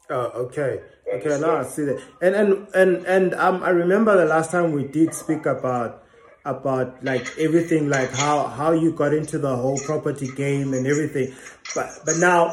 Oh, 0.09 0.45
okay. 0.45 0.81
Okay, 1.13 1.39
now 1.39 1.57
I 1.57 1.63
see 1.63 1.83
that. 1.85 2.01
And 2.21 2.35
and 2.35 2.67
and 2.73 3.05
and 3.05 3.33
um, 3.35 3.63
I 3.63 3.69
remember 3.69 4.15
the 4.17 4.25
last 4.25 4.51
time 4.51 4.71
we 4.71 4.85
did 4.85 5.13
speak 5.13 5.45
about 5.45 6.03
about 6.45 7.03
like 7.03 7.27
everything, 7.37 7.89
like 7.89 8.11
how 8.11 8.47
how 8.47 8.71
you 8.71 8.93
got 8.93 9.13
into 9.13 9.37
the 9.37 9.55
whole 9.55 9.77
property 9.79 10.29
game 10.35 10.73
and 10.73 10.87
everything. 10.87 11.33
But 11.75 11.89
but 12.05 12.17
now, 12.17 12.47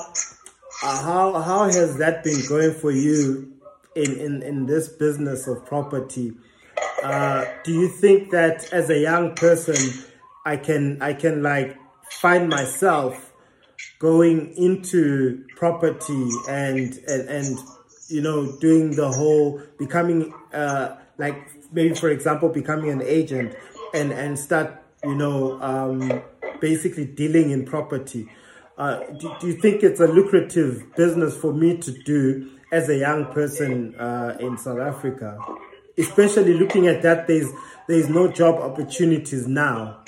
uh, 0.82 1.02
how 1.02 1.40
how 1.40 1.64
has 1.64 1.96
that 1.98 2.24
been 2.24 2.40
going 2.48 2.74
for 2.74 2.90
you 2.90 3.54
in 3.94 4.16
in 4.18 4.42
in 4.42 4.66
this 4.66 4.88
business 4.88 5.46
of 5.46 5.64
property? 5.64 6.34
Uh, 7.02 7.44
do 7.64 7.72
you 7.72 7.88
think 7.88 8.30
that 8.30 8.72
as 8.72 8.90
a 8.90 8.98
young 8.98 9.34
person, 9.34 10.04
I 10.44 10.56
can 10.56 11.00
I 11.00 11.12
can 11.12 11.42
like 11.42 11.76
find 12.10 12.48
myself 12.48 13.27
going 13.98 14.54
into 14.56 15.44
property 15.56 16.30
and 16.48 16.94
and, 17.08 17.28
and 17.28 17.58
you 18.08 18.20
know 18.20 18.56
doing 18.58 18.94
the 18.96 19.10
whole 19.10 19.60
becoming 19.78 20.32
uh, 20.52 20.96
like 21.18 21.36
maybe 21.72 21.94
for 21.94 22.08
example 22.08 22.48
becoming 22.48 22.90
an 22.90 23.02
agent 23.02 23.54
and 23.94 24.12
and 24.12 24.38
start 24.38 24.82
you 25.04 25.14
know 25.14 25.60
um, 25.60 26.22
basically 26.60 27.04
dealing 27.04 27.50
in 27.50 27.64
property. 27.64 28.28
Uh, 28.76 29.00
do, 29.18 29.34
do, 29.40 29.48
you 29.48 29.54
think 29.54 29.82
it's 29.82 29.98
a 29.98 30.06
lucrative 30.06 30.94
business 30.94 31.36
for 31.36 31.52
me 31.52 31.76
to 31.76 31.90
do 32.04 32.48
as 32.70 32.88
a 32.88 32.96
young 32.96 33.26
person 33.32 33.92
uh, 33.96 34.36
in 34.38 34.56
South 34.56 34.78
Africa? 34.78 35.36
Especially 35.96 36.54
looking 36.54 36.86
at 36.86 37.02
that 37.02 37.26
there's 37.26 37.50
there's 37.88 38.08
no 38.08 38.28
job 38.28 38.56
opportunities 38.56 39.48
now 39.48 40.00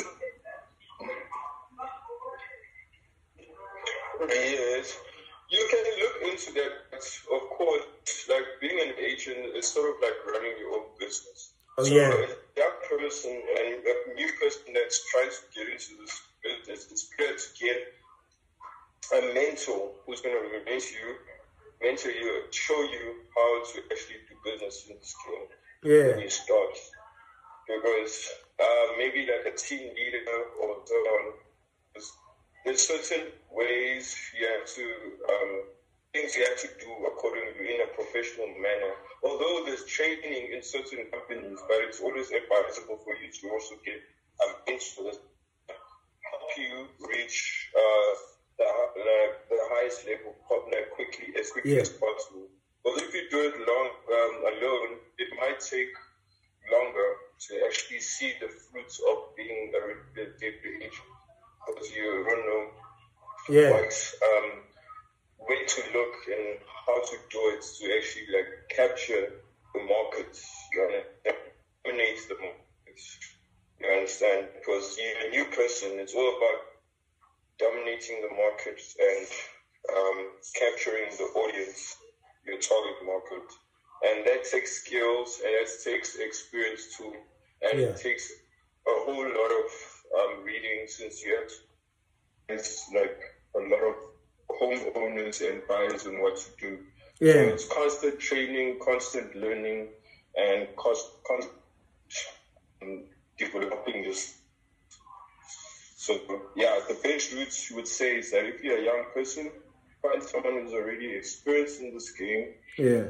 it's 9.61 9.69
sort 9.75 9.91
of 9.91 9.97
like 10.01 10.17
running 10.27 10.57
your 10.59 10.73
own 10.81 10.87
business. 10.99 11.53
Oh, 11.77 11.85
so 11.85 11.93
yeah. 11.95 12.09
a 12.09 12.29
young 12.57 12.77
person 12.89 13.31
and 13.31 13.85
a 13.85 14.15
new 14.15 14.31
person 14.41 14.73
that's 14.73 15.05
trying 15.13 15.29
to 15.29 15.43
get 15.55 15.69
into 15.69 16.01
this 16.01 16.17
business, 16.43 16.89
it's 16.91 17.11
better 17.17 17.37
to 17.37 17.51
get 17.61 17.79
a 19.21 19.35
mentor 19.35 19.93
who's 20.07 20.23
going 20.23 20.35
to 20.35 20.65
mentor 20.65 20.97
you, 20.97 21.13
mentor 21.83 22.11
you, 22.11 22.45
show 22.51 22.81
you 22.83 23.21
how 23.37 23.65
to 23.73 23.83
actually 23.93 24.25
do 24.29 24.35
business 24.45 24.87
in 24.89 24.97
this 24.97 25.15
game 25.29 25.47
Yeah. 25.85 26.17
when 26.17 26.21
you 26.21 26.31
start. 26.31 26.75
Because 27.69 28.29
uh, 28.59 28.87
maybe 28.97 29.29
like 29.29 29.53
a 29.53 29.57
team 29.57 29.93
leader 29.95 30.25
or 30.63 30.83
so 30.87 30.95
on, 30.95 31.33
there's, 31.93 32.13
there's 32.65 32.81
certain 32.81 33.27
ways 33.53 34.17
you 34.39 34.49
have 34.49 34.67
to, 34.75 34.85
um, 35.29 35.63
things 36.13 36.35
you 36.37 36.45
have 36.45 36.59
to 36.59 36.69
do 36.81 36.91
accordingly 37.07 37.75
in 37.75 37.81
a 37.83 37.91
professional 37.95 38.49
manner. 38.59 38.93
Although 39.25 39.63
there's 39.67 39.85
training 39.85 40.51
in 40.53 40.63
certain 40.63 41.07
companies, 41.13 41.59
but 41.69 41.79
it's 41.83 42.01
always 42.01 42.31
advisable 42.31 42.99
for 43.05 43.15
you 43.17 43.31
to 43.31 43.51
also 43.53 43.75
get 43.85 44.01
a 44.43 44.47
mentor 44.71 45.13
that 45.13 45.19
help 46.31 46.51
you 46.59 46.89
reach 47.09 47.71
uh, 47.77 48.13
the, 48.59 48.67
the, 48.97 49.19
the 49.51 49.59
highest 49.75 50.07
level 50.07 50.37
partner 50.49 50.83
quickly, 50.95 51.29
as 51.39 51.51
quickly 51.51 51.77
Yeah. 51.77 51.81
as 51.81 51.91
possible. 51.91 52.49
But 52.85 53.03
if 53.03 53.15
you 53.15 53.23
do 53.31 53.41
it 53.47 53.55
long 53.59 53.91
um, 54.13 54.37
alone, 54.55 54.99
it 55.19 55.29
might 55.39 55.61
take 55.61 55.93
longer 56.73 57.11
to 57.49 57.61
actually 57.67 58.01
see 58.01 58.33
the 58.41 58.49
fruits 58.49 59.01
of 59.11 59.17
being 59.37 59.73
a 59.75 59.81
reputation 59.87 61.07
because 61.67 61.91
you 61.95 62.25
don't 62.29 62.47
know 62.47 62.65
Yeah 63.49 63.71
um, 63.71 64.63
where 65.39 65.65
to 65.67 65.81
look 65.95 66.15
and 66.29 66.59
how 66.87 67.01
to 67.01 67.17
do 67.31 67.41
it 67.55 67.65
to 67.79 67.85
actually 67.97 68.27
like 68.33 68.51
capture 68.71 69.33
the 69.75 69.81
market, 69.83 70.37
you 70.75 70.83
understand? 70.83 71.37
dominate 71.85 72.19
the 72.29 72.35
market. 72.35 73.01
You 73.81 73.89
understand? 73.89 74.49
Because 74.55 74.97
you're 74.99 75.29
a 75.29 75.31
new 75.31 75.45
person, 75.47 75.99
it's 75.99 76.15
all 76.15 76.29
about 76.29 76.61
dominating 77.59 78.21
the 78.23 78.35
market 78.37 78.81
and 79.01 79.27
um, 79.97 80.19
capturing 80.55 81.11
the 81.19 81.25
audience, 81.41 81.97
your 82.47 82.59
target 82.59 82.99
market. 83.05 83.47
And 84.09 84.27
that 84.27 84.45
takes 84.45 84.83
skills 84.85 85.41
and 85.45 85.53
that 85.55 85.69
takes 85.85 86.17
experience 86.17 86.89
too. 86.97 87.13
And 87.63 87.79
Yeah. 87.81 87.87
it 87.87 87.97
takes 87.97 88.31
a 88.89 88.93
whole 89.05 89.25
lot 89.27 89.53
of 89.53 89.69
um, 90.19 90.45
reading 90.45 90.85
since 90.87 91.23
you 91.23 91.35
have 91.37 91.49
to, 91.49 91.55
it's 92.49 92.91
like 92.95 93.19
a 93.57 93.61
lot 93.61 93.83
of 93.83 93.95
homeowners 94.61 95.41
and 96.11 96.23
what 96.23 96.37
to 96.37 96.51
do. 96.59 96.79
So 97.19 97.25
Yeah. 97.27 97.53
it's 97.55 97.67
constant 97.69 98.19
training, 98.19 98.79
constant 98.85 99.35
learning, 99.35 99.89
and 100.37 100.75
cost, 100.77 101.07
constant 101.27 101.53
developing 103.39 104.03
this. 104.05 104.35
So 105.97 106.19
yeah, 106.57 106.81
the 106.89 106.95
best 106.95 107.33
route 107.33 107.71
you 107.71 107.77
would 107.77 107.87
say 107.89 108.19
is 108.19 108.31
that 108.31 108.45
if 108.47 108.63
you're 108.63 108.79
a 108.79 108.85
young 108.85 109.05
person, 109.15 109.51
find 110.03 110.23
someone 110.23 110.63
who's 110.63 110.73
already 110.73 111.15
experienced 111.15 111.81
in 111.81 111.93
this 111.93 112.11
game 112.11 112.55
yeah, 112.79 113.05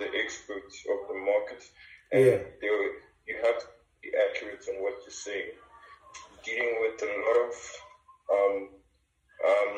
the 0.00 0.08
experts 0.18 0.76
of 0.92 0.98
the 1.08 1.18
market, 1.20 1.62
and 2.12 2.24
Yeah. 2.24 2.38
they, 2.60 2.72
you 3.28 3.36
have 3.44 3.58
to 3.60 3.66
be 4.02 4.08
accurate 4.24 4.64
on 4.70 4.82
what 4.82 4.96
you 5.04 5.12
say. 5.12 5.40
Dealing 6.44 6.74
with 6.80 6.98
a 7.02 7.12
lot 7.26 7.38
of 7.46 7.54
um, 8.36 8.56
um, 9.50 9.76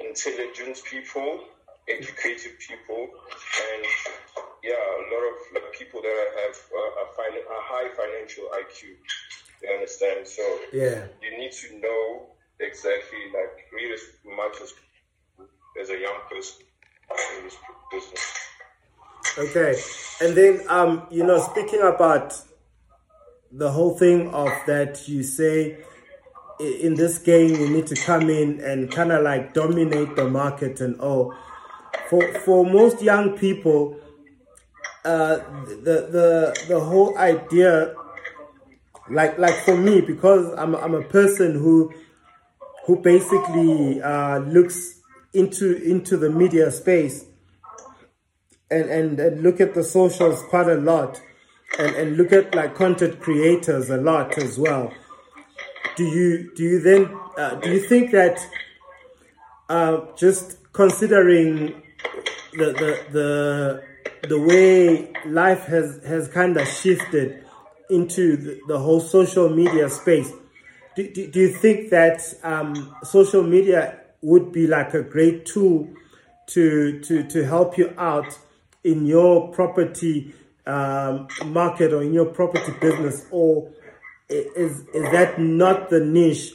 intelligent 0.00 0.76
people, 0.84 1.40
educated 1.88 2.52
people, 2.68 3.08
and 3.72 3.84
yeah, 4.62 4.84
a 5.00 5.04
lot 5.12 5.24
of 5.32 5.36
like, 5.54 5.72
people 5.78 6.00
that 6.02 6.26
have 6.40 6.56
uh, 6.80 7.02
a, 7.02 7.06
fin- 7.16 7.48
a 7.56 7.60
high 7.72 7.88
financial 7.96 8.44
IQ. 8.60 8.96
You 9.62 9.68
understand? 9.74 10.26
So 10.28 10.42
Yeah. 10.72 11.06
you 11.22 11.38
need 11.38 11.52
to 11.52 11.80
know 11.80 12.28
exactly, 12.60 13.22
like, 13.32 13.56
read 13.72 13.92
as 13.92 14.04
much 14.24 14.60
as 14.62 14.72
as 15.80 15.90
a 15.90 15.98
young 15.98 16.20
person 16.30 16.64
in 17.38 17.44
this 17.44 17.56
business. 17.90 18.43
Okay. 19.36 19.76
And 20.20 20.36
then, 20.36 20.60
um, 20.68 21.06
you 21.10 21.24
know, 21.24 21.40
speaking 21.40 21.80
about 21.80 22.40
the 23.50 23.70
whole 23.70 23.96
thing 23.96 24.32
of 24.32 24.50
that 24.66 25.08
you 25.08 25.22
say 25.22 25.78
in 26.60 26.94
this 26.94 27.18
game 27.18 27.50
you 27.50 27.68
need 27.68 27.86
to 27.86 27.96
come 27.96 28.30
in 28.30 28.60
and 28.60 28.90
kind 28.90 29.10
of 29.10 29.22
like 29.22 29.54
dominate 29.54 30.14
the 30.16 30.28
market 30.28 30.80
and 30.80 31.00
all. 31.00 31.34
For 32.08 32.32
for 32.40 32.64
most 32.64 33.02
young 33.02 33.36
people, 33.36 33.96
uh, 35.04 35.36
the 35.82 36.08
the 36.10 36.66
the 36.68 36.80
whole 36.80 37.16
idea, 37.18 37.94
like 39.10 39.38
like 39.38 39.54
for 39.64 39.76
me, 39.76 40.00
because 40.00 40.52
I'm 40.56 40.74
I'm 40.76 40.94
a 40.94 41.02
person 41.02 41.54
who 41.54 41.92
who 42.86 43.00
basically 43.00 44.00
uh, 44.02 44.38
looks 44.38 45.00
into 45.32 45.82
into 45.82 46.16
the 46.16 46.30
media 46.30 46.70
space 46.70 47.24
and, 48.74 48.90
and, 48.90 49.20
and 49.20 49.42
look 49.42 49.60
at 49.60 49.74
the 49.74 49.84
socials 49.84 50.42
quite 50.50 50.68
a 50.68 50.76
lot. 50.76 51.20
And, 51.78 51.96
and 51.96 52.16
look 52.16 52.32
at 52.32 52.54
like 52.54 52.74
content 52.74 53.20
creators 53.20 53.90
a 53.90 53.96
lot 53.96 54.38
as 54.38 54.58
well. 54.58 54.92
Do 55.96 56.04
you 56.04 56.52
do 56.54 56.62
you 56.62 56.80
then 56.80 57.12
uh, 57.36 57.56
do 57.56 57.70
you 57.70 57.80
think 57.80 58.12
that 58.12 58.38
uh, 59.68 60.02
just 60.16 60.58
considering 60.72 61.82
the 62.52 62.66
the 62.72 63.06
the, 63.12 64.28
the 64.28 64.40
way 64.40 65.12
life 65.26 65.64
has 65.64 66.00
has 66.04 66.28
kind 66.28 66.56
of 66.56 66.68
shifted 66.68 67.44
into 67.90 68.36
the, 68.36 68.60
the 68.68 68.78
whole 68.78 69.00
social 69.00 69.48
media 69.48 69.90
space 69.90 70.32
do, 70.94 71.10
do, 71.12 71.26
do 71.26 71.40
you 71.40 71.48
think 71.48 71.90
that 71.90 72.22
um, 72.42 72.94
social 73.02 73.42
media 73.42 73.98
would 74.22 74.52
be 74.52 74.66
like 74.66 74.94
a 74.94 75.02
great 75.02 75.44
tool 75.44 75.88
to 76.46 77.00
to 77.00 77.24
to 77.24 77.44
help 77.44 77.76
you 77.76 77.92
out 77.98 78.38
in 78.84 79.06
your 79.06 79.48
property 79.48 80.34
um, 80.66 81.26
market 81.46 81.92
or 81.92 82.02
in 82.02 82.12
your 82.12 82.26
property 82.26 82.72
business, 82.80 83.26
or 83.30 83.70
is 84.28 84.80
is 84.94 85.10
that 85.12 85.40
not 85.40 85.90
the 85.90 86.00
niche 86.00 86.54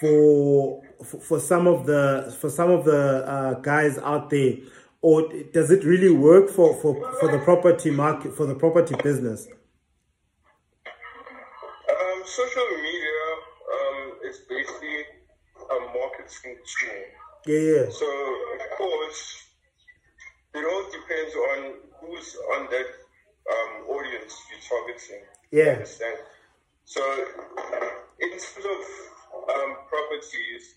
for 0.00 0.82
for, 1.04 1.40
some 1.40 1.66
of 1.66 1.86
the 1.86 2.34
for 2.40 2.48
some 2.48 2.70
of 2.70 2.84
the 2.84 3.26
uh, 3.26 3.54
guys 3.60 3.98
out 3.98 4.30
there, 4.30 4.54
or 5.00 5.28
does 5.52 5.70
it 5.70 5.84
really 5.84 6.10
work 6.10 6.48
for, 6.48 6.74
for, 6.80 6.94
for 7.18 7.30
the 7.30 7.38
property 7.38 7.90
market 7.90 8.34
for 8.34 8.46
the 8.46 8.54
property 8.54 8.94
business? 9.02 9.48
Um, 10.86 12.22
social 12.24 12.66
media 12.76 13.22
um, 13.74 14.12
is 14.24 14.38
basically 14.48 15.02
a 15.58 15.80
marketing 15.80 16.56
tool. 16.64 17.02
Yeah, 17.46 17.58
yeah, 17.58 17.90
So, 17.90 18.06
of 18.06 18.78
course, 18.78 19.42
it 20.54 20.64
all 20.64 20.84
depends 20.90 21.34
on 21.34 21.58
who's 22.00 22.36
on 22.56 22.68
that 22.70 22.88
um, 23.52 23.72
audience 23.88 24.36
you're 24.50 24.64
targeting. 24.68 25.22
You 25.50 25.62
Yeah. 25.62 25.72
understand? 25.74 26.18
So, 26.84 27.02
in 28.20 28.30
terms 28.30 28.66
of 28.66 28.82
um, 29.54 29.76
properties, 29.88 30.76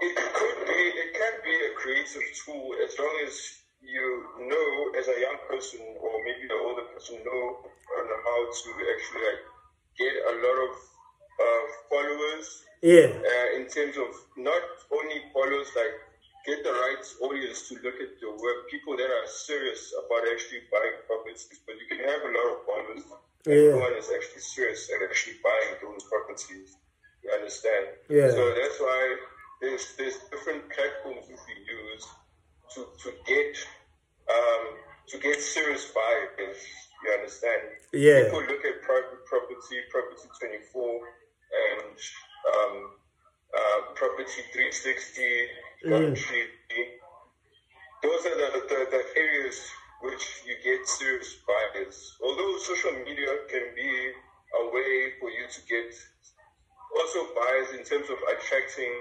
it 0.00 0.16
could 0.16 0.66
be, 0.66 0.80
it 1.02 1.10
can 1.14 1.34
be 1.44 1.54
a 1.68 1.72
creative 1.76 2.22
tool 2.44 2.74
as 2.84 2.98
long 2.98 3.14
as 3.26 3.62
you 3.82 4.24
know, 4.40 4.98
as 4.98 5.08
a 5.08 5.20
young 5.20 5.38
person 5.48 5.80
or 6.00 6.24
maybe 6.24 6.44
an 6.50 6.58
older 6.64 6.82
person, 6.92 7.22
know 7.24 7.44
on 7.96 8.06
how 8.24 8.40
to 8.50 8.68
actually 8.92 9.22
like 9.30 9.42
get 9.96 10.12
a 10.12 10.34
lot 10.42 10.58
of 10.68 10.72
uh, 11.40 11.64
followers 11.88 12.62
yeah, 12.82 13.08
uh, 13.08 13.56
in 13.56 13.66
terms 13.68 13.96
of 13.96 14.10
not 14.36 14.62
only 14.92 15.22
followers, 15.32 15.68
like 15.76 15.94
get 16.46 16.62
the 16.62 16.70
right 16.70 17.04
audience 17.26 17.68
to 17.68 17.74
look 17.82 17.98
at 17.98 18.16
your 18.22 18.32
work, 18.38 18.70
people 18.70 18.96
that 18.96 19.10
are 19.10 19.26
serious 19.26 19.92
about 19.98 20.22
actually 20.32 20.62
buying 20.70 21.02
properties, 21.06 21.60
but 21.66 21.74
you 21.74 21.86
can 21.90 22.00
have 22.06 22.22
a 22.22 22.30
lot 22.30 22.46
of 22.54 22.58
followers. 22.64 23.04
Yeah. 23.44 23.74
Everyone 23.74 23.94
is 23.98 24.10
actually 24.14 24.42
serious 24.42 24.88
and 24.90 25.02
actually 25.02 25.38
buying 25.42 25.74
those 25.82 26.02
properties. 26.06 26.78
You 27.22 27.30
understand? 27.34 27.84
Yeah. 28.08 28.30
So 28.30 28.42
that's 28.54 28.78
why 28.78 29.02
there's 29.60 29.94
there's 29.98 30.18
different 30.30 30.70
platforms 30.70 31.26
you 31.28 31.38
can 31.46 31.58
use 31.66 32.06
to 32.74 32.86
to 33.02 33.08
get 33.26 33.52
um 34.30 34.64
to 35.10 35.18
get 35.18 35.40
serious 35.40 35.90
buyers. 35.90 36.58
You 37.04 37.10
understand? 37.18 37.62
Yeah. 37.92 38.24
People 38.24 38.46
look 38.50 38.62
at 38.64 38.82
private 38.82 39.22
property, 39.26 39.78
property 39.90 40.28
twenty 40.38 40.62
four, 40.72 40.94
and 41.02 41.96
um, 42.54 42.74
uh, 43.54 43.80
property 43.94 44.42
three 44.52 44.72
sixty, 44.72 45.46
country. 45.82 46.42
Those 48.02 48.26
are 48.26 48.36
the, 48.36 48.60
the, 48.68 48.86
the 48.90 49.02
areas 49.18 49.58
which 50.02 50.42
you 50.46 50.54
get 50.62 50.86
serious 50.86 51.36
buyers. 51.46 52.16
Although 52.22 52.58
social 52.58 52.92
media 52.92 53.28
can 53.48 53.74
be 53.74 54.12
a 54.60 54.64
way 54.70 55.12
for 55.18 55.30
you 55.30 55.46
to 55.50 55.60
get 55.66 55.94
also 56.96 57.28
buyers 57.34 57.68
in 57.78 57.84
terms 57.84 58.08
of 58.10 58.16
attracting 58.32 58.92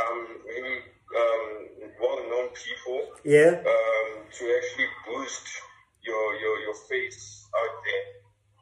um, 0.00 0.26
maybe 0.46 0.74
um, 1.16 1.92
well 2.00 2.16
well-known 2.16 2.48
people. 2.54 3.08
Yeah. 3.24 3.60
Um, 3.60 4.24
to 4.32 4.44
actually 4.56 4.86
boost 5.06 5.46
your 6.02 6.34
your 6.36 6.58
your 6.60 6.74
face 6.88 7.48
out 7.58 7.82
there. 7.84 8.06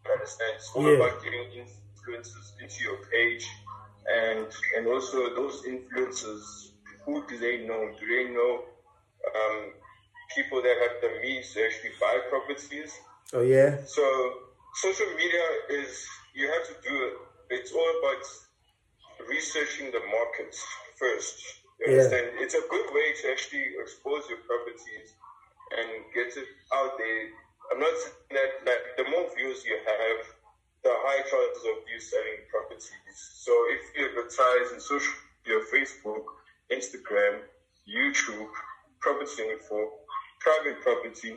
You 0.07 0.13
understand? 0.13 0.53
It's 0.57 0.71
all 0.75 0.83
Yeah. 0.89 0.97
about 0.97 1.23
getting 1.23 1.45
influencers 1.65 2.61
into 2.61 2.83
your 2.85 2.97
page, 3.13 3.47
and 4.09 4.47
and 4.77 4.87
also 4.89 5.35
those 5.35 5.63
influencers. 5.67 6.68
Who 7.09 7.25
do 7.27 7.39
they 7.39 7.65
know? 7.65 7.89
Do 7.99 8.05
they 8.05 8.29
know 8.37 8.53
um, 9.33 9.73
people 10.37 10.61
that 10.61 10.77
have 10.85 11.01
the 11.01 11.21
means 11.25 11.55
to 11.55 11.65
actually 11.65 11.97
buy 11.99 12.21
properties? 12.29 12.93
Oh 13.33 13.41
yeah. 13.41 13.81
So 13.87 14.05
social 14.85 15.09
media 15.17 15.47
is 15.71 16.05
you 16.35 16.53
have 16.53 16.69
to 16.69 16.77
do 16.87 16.95
it. 17.09 17.15
It's 17.57 17.73
all 17.73 17.93
about 18.01 18.25
researching 19.27 19.91
the 19.91 20.05
markets 20.05 20.61
first. 21.01 21.41
You 21.81 21.87
Yeah. 21.87 21.93
understand? 21.97 22.27
It's 22.45 22.57
a 22.61 22.65
good 22.69 22.89
way 22.93 23.09
to 23.21 23.33
actually 23.33 23.67
expose 23.81 24.29
your 24.29 24.45
properties 24.45 25.09
and 25.79 25.89
get 26.13 26.37
it 26.37 26.49
out 26.77 26.99
there. 26.99 27.23
I'm 27.73 27.81
not 27.81 27.97
saying 27.97 28.37
that 28.37 28.53
like 28.69 28.85
the 29.01 29.05
more 29.09 29.33
views 29.35 29.65
you 29.65 29.81
have, 29.81 30.21
the 30.85 30.93
higher 30.93 31.25
chances 31.25 31.65
of 31.73 31.89
you 31.89 32.01
selling 32.01 32.41
properties. 32.53 33.17
So 33.47 33.53
if 33.73 33.81
you 33.97 34.13
advertise 34.13 34.73
in 34.77 34.81
social 34.81 35.17
your 35.47 35.65
Facebook, 35.73 36.38
Instagram, 36.73 37.41
YouTube, 37.89 38.49
Property 39.01 39.43
Info, 39.53 39.91
Private 40.41 40.81
Property, 40.83 41.37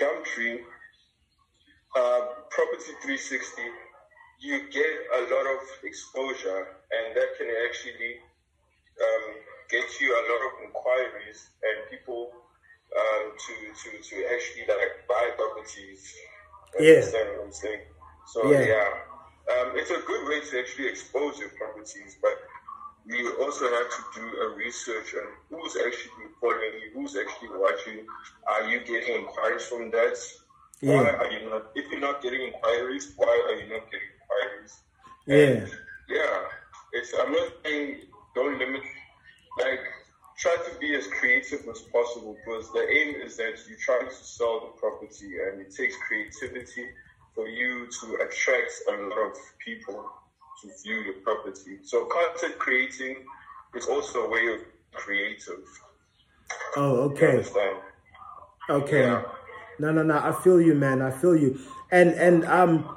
Gumtree, 0.00 0.60
uh, 1.96 2.20
Property 2.50 2.92
360, 3.02 3.62
you 4.40 4.70
get 4.70 4.92
a 5.16 5.20
lot 5.34 5.46
of 5.46 5.60
exposure, 5.84 6.66
and 6.92 7.16
that 7.16 7.28
can 7.38 7.48
actually 7.66 8.16
um, 9.00 9.24
get 9.70 9.84
you 10.00 10.12
a 10.12 10.22
lot 10.30 10.40
of 10.48 10.52
inquiries 10.66 11.50
and 11.62 11.90
people 11.90 12.30
um, 12.94 13.32
to, 13.38 13.54
to, 13.72 13.88
to 14.02 14.14
actually 14.34 14.66
like 14.68 15.06
buy 15.08 15.30
properties. 15.36 16.14
Yeah. 16.80 16.94
Understand 17.00 17.28
what 17.38 17.46
I'm 17.46 17.52
saying? 17.52 17.80
So 18.26 18.50
Yeah. 18.50 18.60
yeah, 18.62 18.90
Um, 19.52 19.72
it's 19.76 19.90
a 19.90 20.00
good 20.06 20.28
way 20.28 20.40
to 20.40 20.60
actually 20.60 20.88
expose 20.88 21.38
your 21.38 21.50
properties, 21.50 22.16
but 22.22 22.32
you 23.06 23.36
also 23.42 23.64
have 23.64 23.90
to 23.90 24.20
do 24.20 24.26
a 24.40 24.56
research 24.56 25.14
on 25.14 25.28
who's 25.50 25.76
actually 25.76 26.28
following 26.40 26.72
you, 26.82 26.90
who's 26.94 27.16
actually 27.16 27.48
watching. 27.50 28.06
Are 28.46 28.68
you 28.68 28.80
getting 28.80 29.16
inquiries 29.16 29.66
from 29.66 29.90
that? 29.90 30.16
Why 30.80 30.92
mm. 30.92 31.18
are 31.18 31.30
you 31.30 31.50
not? 31.50 31.70
If 31.74 31.90
you're 31.90 32.00
not 32.00 32.22
getting 32.22 32.42
inquiries, 32.42 33.12
why 33.16 33.46
are 33.48 33.60
you 33.60 33.68
not 33.72 33.84
getting 33.90 34.08
inquiries? 34.20 34.80
Yeah. 35.26 35.64
And, 35.64 35.70
yeah. 36.08 36.42
It's. 36.92 37.12
I'm 37.18 37.32
not 37.32 37.48
saying 37.64 38.00
don't 38.34 38.58
limit. 38.58 38.82
Like 39.58 39.80
try 40.38 40.56
to 40.56 40.78
be 40.78 40.94
as 40.94 41.06
creative 41.06 41.60
as 41.70 41.80
possible 41.82 42.36
because 42.44 42.72
the 42.72 42.86
aim 42.90 43.14
is 43.22 43.36
that 43.36 43.54
you're 43.68 43.78
trying 43.78 44.08
to 44.08 44.14
sell 44.14 44.60
the 44.60 44.80
property, 44.80 45.38
and 45.46 45.60
it 45.60 45.74
takes 45.74 45.94
creativity 46.08 46.86
for 47.34 47.48
you 47.48 47.86
to 48.00 48.14
attract 48.16 48.72
a 48.88 48.92
lot 48.92 49.30
of 49.30 49.36
people 49.64 50.04
to 50.64 50.82
view 50.82 51.00
your 51.00 51.14
property. 51.22 51.78
So 51.82 52.06
content 52.06 52.58
creating 52.58 53.24
is 53.74 53.86
also 53.86 54.24
a 54.24 54.30
way 54.30 54.46
of 54.54 54.60
creative. 54.92 55.64
Oh, 56.76 57.10
okay. 57.10 57.44
Okay. 58.70 59.02
Yeah. 59.02 59.22
No, 59.78 59.92
no, 59.92 60.02
no. 60.02 60.18
I 60.18 60.32
feel 60.42 60.60
you, 60.60 60.74
man. 60.74 61.02
I 61.02 61.10
feel 61.10 61.36
you. 61.36 61.58
And 61.90 62.10
and 62.14 62.44
um, 62.46 62.96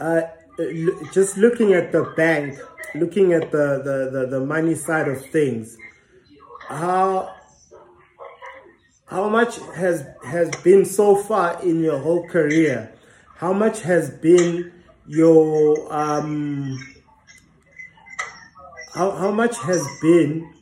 uh, 0.00 0.22
l- 0.58 1.00
just 1.12 1.36
looking 1.36 1.72
at 1.74 1.92
the 1.92 2.04
bank, 2.16 2.58
looking 2.94 3.32
at 3.32 3.50
the 3.52 3.80
the 3.84 4.10
the, 4.20 4.26
the 4.26 4.40
money 4.40 4.74
side 4.74 5.08
of 5.08 5.24
things, 5.26 5.76
how 6.68 7.34
how 9.06 9.28
much 9.28 9.58
has 9.74 10.06
has 10.24 10.50
been 10.62 10.84
so 10.84 11.16
far 11.16 11.62
in 11.62 11.80
your 11.80 11.98
whole 11.98 12.26
career? 12.28 12.92
How 13.36 13.52
much 13.52 13.82
has 13.82 14.10
been 14.10 14.72
your 15.10 15.92
um? 15.92 16.78
How 18.94 19.10
how 19.12 19.30
much 19.32 19.56
has 19.58 19.82
been 20.00 20.52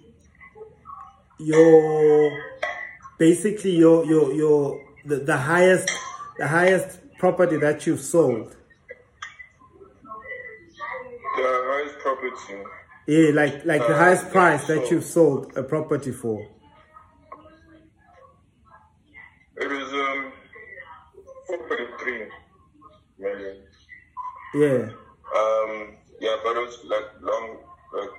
your 1.38 2.32
basically 3.18 3.76
your 3.76 4.04
your 4.06 4.32
your 4.32 4.84
the, 5.04 5.16
the 5.16 5.36
highest 5.36 5.90
the 6.38 6.46
highest 6.48 6.98
property 7.18 7.56
that 7.58 7.86
you've 7.86 8.00
sold 8.00 8.54
The 11.36 11.42
highest 11.70 11.98
property. 12.00 12.54
yeah 13.06 13.30
like 13.40 13.64
like 13.64 13.80
the 13.86 13.94
Uh, 13.94 13.98
highest 14.04 14.30
price 14.30 14.66
that 14.66 14.90
you've 14.90 15.04
sold 15.04 15.56
a 15.56 15.62
property 15.62 16.12
for 16.12 16.40
It 19.56 19.68
was 19.68 19.92
um 19.92 20.32
four 21.46 21.58
point 21.68 21.90
three 22.00 22.22
million. 23.18 23.56
Yeah 24.54 24.88
Um 25.36 25.96
yeah, 26.20 26.36
but 26.42 26.56
it 26.56 26.60
was 26.66 26.78
like 26.84 27.20
long 27.20 27.58
like 27.94 28.10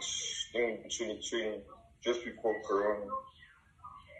in 0.53 0.77
twenty 0.89 1.19
twenty, 1.27 1.61
just 2.03 2.23
before 2.23 2.55
Corona. 2.67 3.05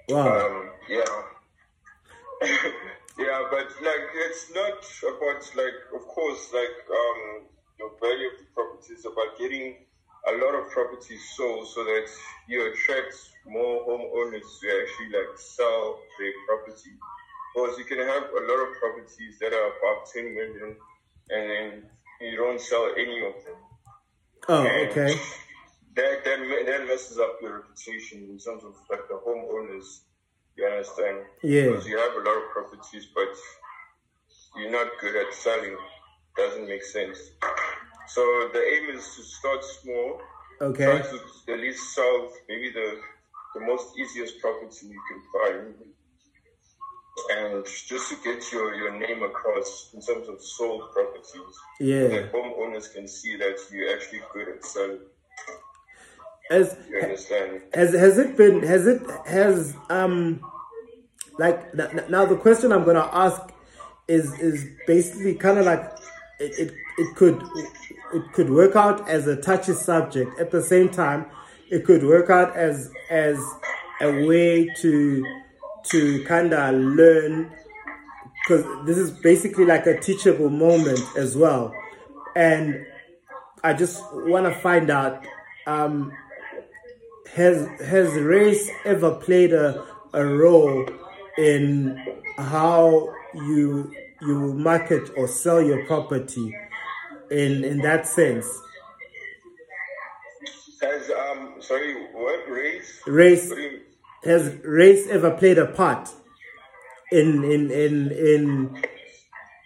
wow 0.10 0.48
Um 0.48 0.70
yeah. 0.90 1.06
yeah, 3.20 3.44
but 3.52 3.68
like 3.82 4.08
it's 4.16 4.52
not 4.54 4.80
about 5.08 5.42
like 5.56 5.80
of 5.94 6.08
course 6.08 6.50
like 6.54 6.78
um 6.90 7.46
the 7.78 7.90
value 8.02 8.28
of 8.28 8.40
the 8.40 8.46
property 8.54 8.94
is 8.94 9.06
about 9.06 9.38
getting 9.38 9.76
a 10.28 10.32
lot 10.44 10.54
of 10.56 10.70
properties 10.72 11.22
sold 11.36 11.68
so 11.68 11.84
that 11.84 12.06
you 12.48 12.72
attract 12.72 13.16
more 13.48 13.86
homeowners 13.88 14.60
to 14.60 14.68
actually 14.68 15.18
like 15.18 15.38
sell 15.38 16.00
their 16.20 16.34
property. 16.46 16.92
Because 17.56 17.78
you 17.80 17.86
can 17.86 18.00
have 18.00 18.24
a 18.24 18.42
lot 18.46 18.60
of 18.68 18.76
properties 18.80 19.40
that 19.40 19.54
are 19.54 19.68
above 19.74 20.12
10 20.14 20.34
million 20.36 20.76
and 21.30 21.50
then 21.50 21.84
you 22.22 22.38
don't 22.38 22.60
sell 22.60 22.92
any 22.98 23.26
of 23.26 23.34
them. 23.46 23.56
oh 24.50 24.66
And 24.66 24.90
okay 24.90 25.20
That, 25.96 26.24
that, 26.24 26.66
that 26.66 26.88
messes 26.88 27.18
up 27.18 27.40
your 27.42 27.60
reputation 27.60 28.28
in 28.30 28.38
terms 28.38 28.64
of 28.64 28.76
like 28.90 29.08
the 29.10 29.16
homeowners. 29.16 30.02
You 30.56 30.66
understand? 30.66 31.26
Yeah. 31.44 31.68
Because 31.68 31.88
you 31.88 31.98
have 31.98 32.14
a 32.14 32.20
lot 32.20 32.38
of 32.38 32.50
properties, 32.52 33.08
but 33.14 33.28
you're 34.56 34.72
not 34.72 34.88
good 35.02 35.16
at 35.16 35.34
selling. 35.34 35.76
Doesn't 36.38 36.68
make 36.68 36.84
sense. 36.84 37.18
So 38.08 38.22
the 38.54 38.60
aim 38.60 38.96
is 38.96 39.04
to 39.16 39.24
start 39.24 39.64
small. 39.64 40.22
Okay. 40.62 40.86
Try 40.86 41.02
to 41.02 41.54
at 41.54 41.60
least 41.60 41.94
sell 41.94 42.32
maybe 42.48 42.72
the 42.72 43.00
the 43.56 43.62
most 43.62 43.98
easiest 43.98 44.40
property 44.40 44.88
you 44.88 45.02
can 45.10 45.22
find. 45.34 45.74
And 47.32 47.66
just 47.66 48.10
to 48.10 48.16
get 48.24 48.52
your, 48.52 48.76
your 48.76 48.98
name 48.98 49.24
across 49.24 49.90
in 49.94 50.02
terms 50.02 50.28
of 50.28 50.42
sold 50.42 50.92
properties. 50.94 51.56
yeah 51.80 52.08
That 52.08 52.34
homeowners 52.34 52.94
can 52.94 53.08
see 53.08 53.36
that 53.38 53.58
you're 53.72 53.94
actually 53.96 54.22
good 54.34 54.48
at 54.50 54.66
selling. 54.66 55.00
as 56.52 56.76
You 56.90 57.00
understand? 57.02 57.62
has 57.74 57.94
has 57.94 58.18
it 58.18 58.36
been 58.36 58.64
has 58.64 58.88
it 58.88 59.02
has 59.28 59.76
um 59.90 60.42
like 61.38 61.74
now 62.10 62.26
the 62.26 62.36
question 62.36 62.72
i'm 62.72 62.84
gonna 62.84 63.10
ask 63.14 63.42
is 64.08 64.34
is 64.40 64.66
basically 64.88 65.36
kind 65.36 65.58
of 65.60 65.66
like 65.66 65.84
it, 66.40 66.52
it 66.64 66.74
it 66.98 67.16
could 67.16 67.42
it 68.14 68.24
could 68.34 68.50
work 68.50 68.76
out 68.76 69.08
as 69.08 69.28
a 69.28 69.36
touchy 69.36 69.74
subject 69.74 70.32
at 70.40 70.50
the 70.52 70.62
same 70.62 70.90
time 70.90 71.26
it 71.70 71.86
could 71.86 72.04
work 72.04 72.30
out 72.32 72.56
as 72.58 72.92
as 73.12 73.38
a 74.02 74.26
way 74.26 74.68
to 74.82 75.24
to 75.86 76.24
kind 76.26 76.54
of 76.54 76.76
learn 76.76 77.52
because 78.44 78.66
this 78.86 78.98
is 78.98 79.12
basically 79.12 79.66
like 79.66 79.86
a 79.86 80.00
teachable 80.00 80.50
moment 80.50 81.00
as 81.18 81.38
well. 81.38 81.74
And 82.36 82.86
i 83.62 83.74
just 83.74 84.02
want 84.14 84.46
to 84.46 84.54
find 84.62 84.90
out 84.90 85.22
um 85.68 86.14
has 87.36 87.68
has 87.82 88.14
race 88.14 88.70
ever 88.86 89.12
played 89.16 89.54
a, 89.54 89.86
a 90.14 90.26
role 90.26 90.88
in 91.38 91.98
how 92.38 93.14
you 93.34 93.94
you 94.22 94.54
market 94.54 95.10
or 95.16 95.28
sell 95.28 95.62
your 95.62 95.86
property 95.86 96.56
in 97.32 97.64
in 97.64 97.80
that 97.80 98.08
sense? 98.08 98.48
Has 100.82 101.10
um 101.12 101.56
sorry, 101.60 102.08
what? 102.14 102.50
Race? 102.50 103.02
race. 103.06 103.50
What 103.50 103.56
do 103.56 103.62
you, 103.62 103.80
has 104.24 104.56
race 104.64 105.08
ever 105.08 105.32
played 105.32 105.58
a 105.58 105.66
part 105.66 106.10
in 107.12 107.44
in 107.44 107.72
in 107.72 108.12
in 108.12 108.84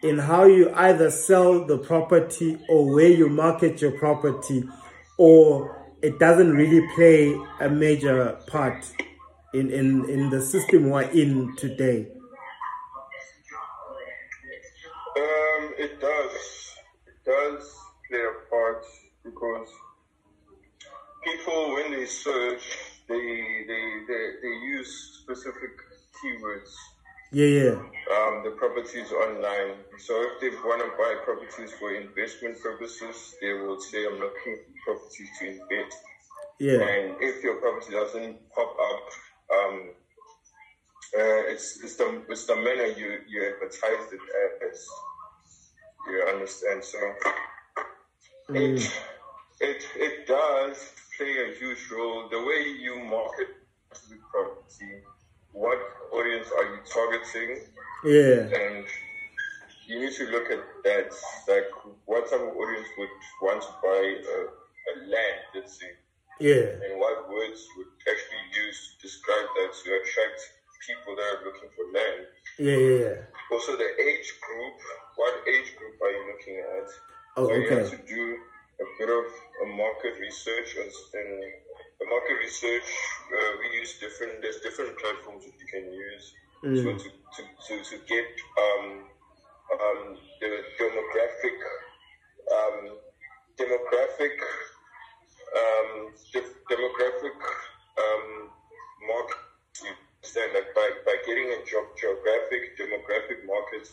in 0.03 0.19
how 0.19 0.43
you 0.45 0.71
either 0.75 1.09
sell 1.09 1.65
the 1.65 1.77
property 1.77 2.57
or 2.69 2.93
where 2.93 3.09
you 3.09 3.29
market 3.29 3.81
your 3.81 3.91
property 3.91 4.63
or 5.17 5.93
it 6.01 6.19
doesn't 6.19 6.51
really 6.51 6.85
play 6.95 7.33
a 7.61 7.69
major 7.69 8.37
part 8.47 8.85
in 9.53 9.71
in 9.71 10.09
in 10.09 10.29
the 10.29 10.41
system 10.41 10.89
we're 10.89 11.01
in 11.11 11.55
today 11.55 12.07
um 15.17 15.73
it 15.77 15.99
does. 15.99 16.75
It 17.07 17.23
does 17.25 17.75
play 18.09 18.19
a 18.19 18.49
part 18.49 18.85
because 19.23 19.69
people 21.23 21.73
when 21.73 21.91
they 21.91 22.05
search 22.05 22.92
they 23.13 23.65
they, 23.67 23.83
they, 24.07 24.29
they, 24.41 24.55
use 24.65 25.19
specific 25.21 25.71
keywords. 26.17 26.71
Yeah, 27.31 27.45
yeah. 27.45 27.75
Um, 28.15 28.43
the 28.43 28.51
properties 28.57 29.11
online. 29.11 29.75
So 29.99 30.21
if 30.21 30.41
they 30.41 30.49
want 30.49 30.81
to 30.81 30.89
buy 30.97 31.15
properties 31.23 31.71
for 31.79 31.93
investment 31.93 32.59
purposes, 32.61 33.35
they 33.41 33.53
will 33.53 33.79
say, 33.79 34.05
I'm 34.05 34.19
looking 34.19 34.57
for 34.85 34.95
properties 34.95 35.29
to 35.39 35.47
invest. 35.47 35.97
Yeah. 36.59 36.81
And 36.81 37.15
if 37.21 37.43
your 37.43 37.55
property 37.55 37.91
doesn't 37.91 38.37
pop 38.55 38.75
up, 38.79 39.03
um, 39.57 39.89
uh, 41.17 41.43
it's, 41.51 41.79
it's 41.83 41.95
the 41.97 42.23
it's 42.29 42.45
the 42.45 42.55
manner 42.55 42.85
you 42.85 43.19
you 43.27 43.43
advertise 43.45 44.11
it 44.11 44.67
as. 44.69 44.87
You 46.07 46.23
understand? 46.33 46.83
So 46.83 46.97
Mm. 48.49 48.77
it 48.77 48.91
it 49.61 49.83
it 49.95 50.27
does 50.27 50.91
play 51.23 51.51
a 51.51 51.55
huge 51.57 51.89
role. 51.91 52.27
The 52.29 52.39
way 52.39 52.61
you 52.81 52.99
market 52.99 53.47
the 54.09 54.17
property, 54.31 55.01
what 55.51 55.77
audience 56.11 56.47
are 56.57 56.65
you 56.73 56.79
targeting, 56.91 57.51
Yeah. 58.03 58.49
and 58.59 58.85
you 59.87 59.99
need 59.99 60.13
to 60.13 60.25
look 60.31 60.49
at 60.51 60.63
that. 60.83 61.09
Like, 61.47 61.69
what 62.05 62.29
type 62.29 62.41
of 62.41 62.55
audience 62.57 62.87
would 62.97 63.13
want 63.41 63.61
to 63.61 63.71
buy 63.83 64.03
a, 64.35 64.37
a 64.91 64.93
land, 65.13 65.39
let's 65.55 65.79
say, 65.79 65.91
Yeah. 66.39 66.83
and 66.83 66.99
what 66.99 67.29
words 67.29 67.61
would 67.77 67.91
actually 68.11 68.45
use 68.65 68.95
to 68.95 69.07
describe 69.07 69.47
that 69.57 69.71
to 69.83 69.87
attract 70.01 70.39
people 70.87 71.15
that 71.15 71.23
are 71.23 71.45
looking 71.45 71.69
for 71.75 71.85
land. 71.95 72.27
Yeah, 72.59 72.75
yeah, 72.75 72.99
yeah. 73.05 73.15
Also, 73.51 73.77
the 73.77 73.89
age 74.01 74.29
group. 74.43 74.75
What 75.15 75.33
age 75.47 75.75
group 75.77 75.95
are 76.01 76.11
you 76.11 76.23
looking 76.31 76.57
at? 76.59 76.89
Oh, 77.37 77.47
So 77.47 77.53
you 77.55 77.69
have 77.69 77.87
okay. 77.87 77.95
to 77.95 78.03
do 78.03 78.37
a 78.79 78.85
bit 78.97 79.09
of 79.09 79.25
a 79.63 79.67
market 79.75 80.19
research 80.19 80.75
and, 80.77 80.91
and 81.19 81.29
the 81.99 82.05
market 82.09 82.37
research. 82.41 82.89
Uh, 83.29 83.51
we 83.59 83.79
use 83.79 83.97
different. 83.99 84.41
There's 84.41 84.59
different 84.61 84.97
platforms 84.97 85.45
that 85.45 85.53
you 85.59 85.67
can 85.67 85.91
use 85.91 86.33
Mm. 86.63 86.79
so 86.79 86.91
to, 86.95 87.09
to, 87.35 87.41
to, 87.67 87.73
to 87.89 87.95
get 88.07 88.23
um, 88.55 89.03
um, 89.75 90.15
the 90.39 90.63
demographic 90.79 91.59
um, 92.55 92.95
demographic 93.59 94.35
um, 95.59 96.13
de- 96.31 96.55
demographic 96.71 97.35
um, 97.99 98.47
market. 99.05 99.43
You 99.83 99.91
understand 100.23 100.53
like 100.53 100.73
by, 100.73 100.89
by 101.05 101.15
getting 101.27 101.51
a 101.51 101.59
job 101.67 101.83
geographic 101.99 102.79
demographic 102.79 103.43
market 103.45 103.91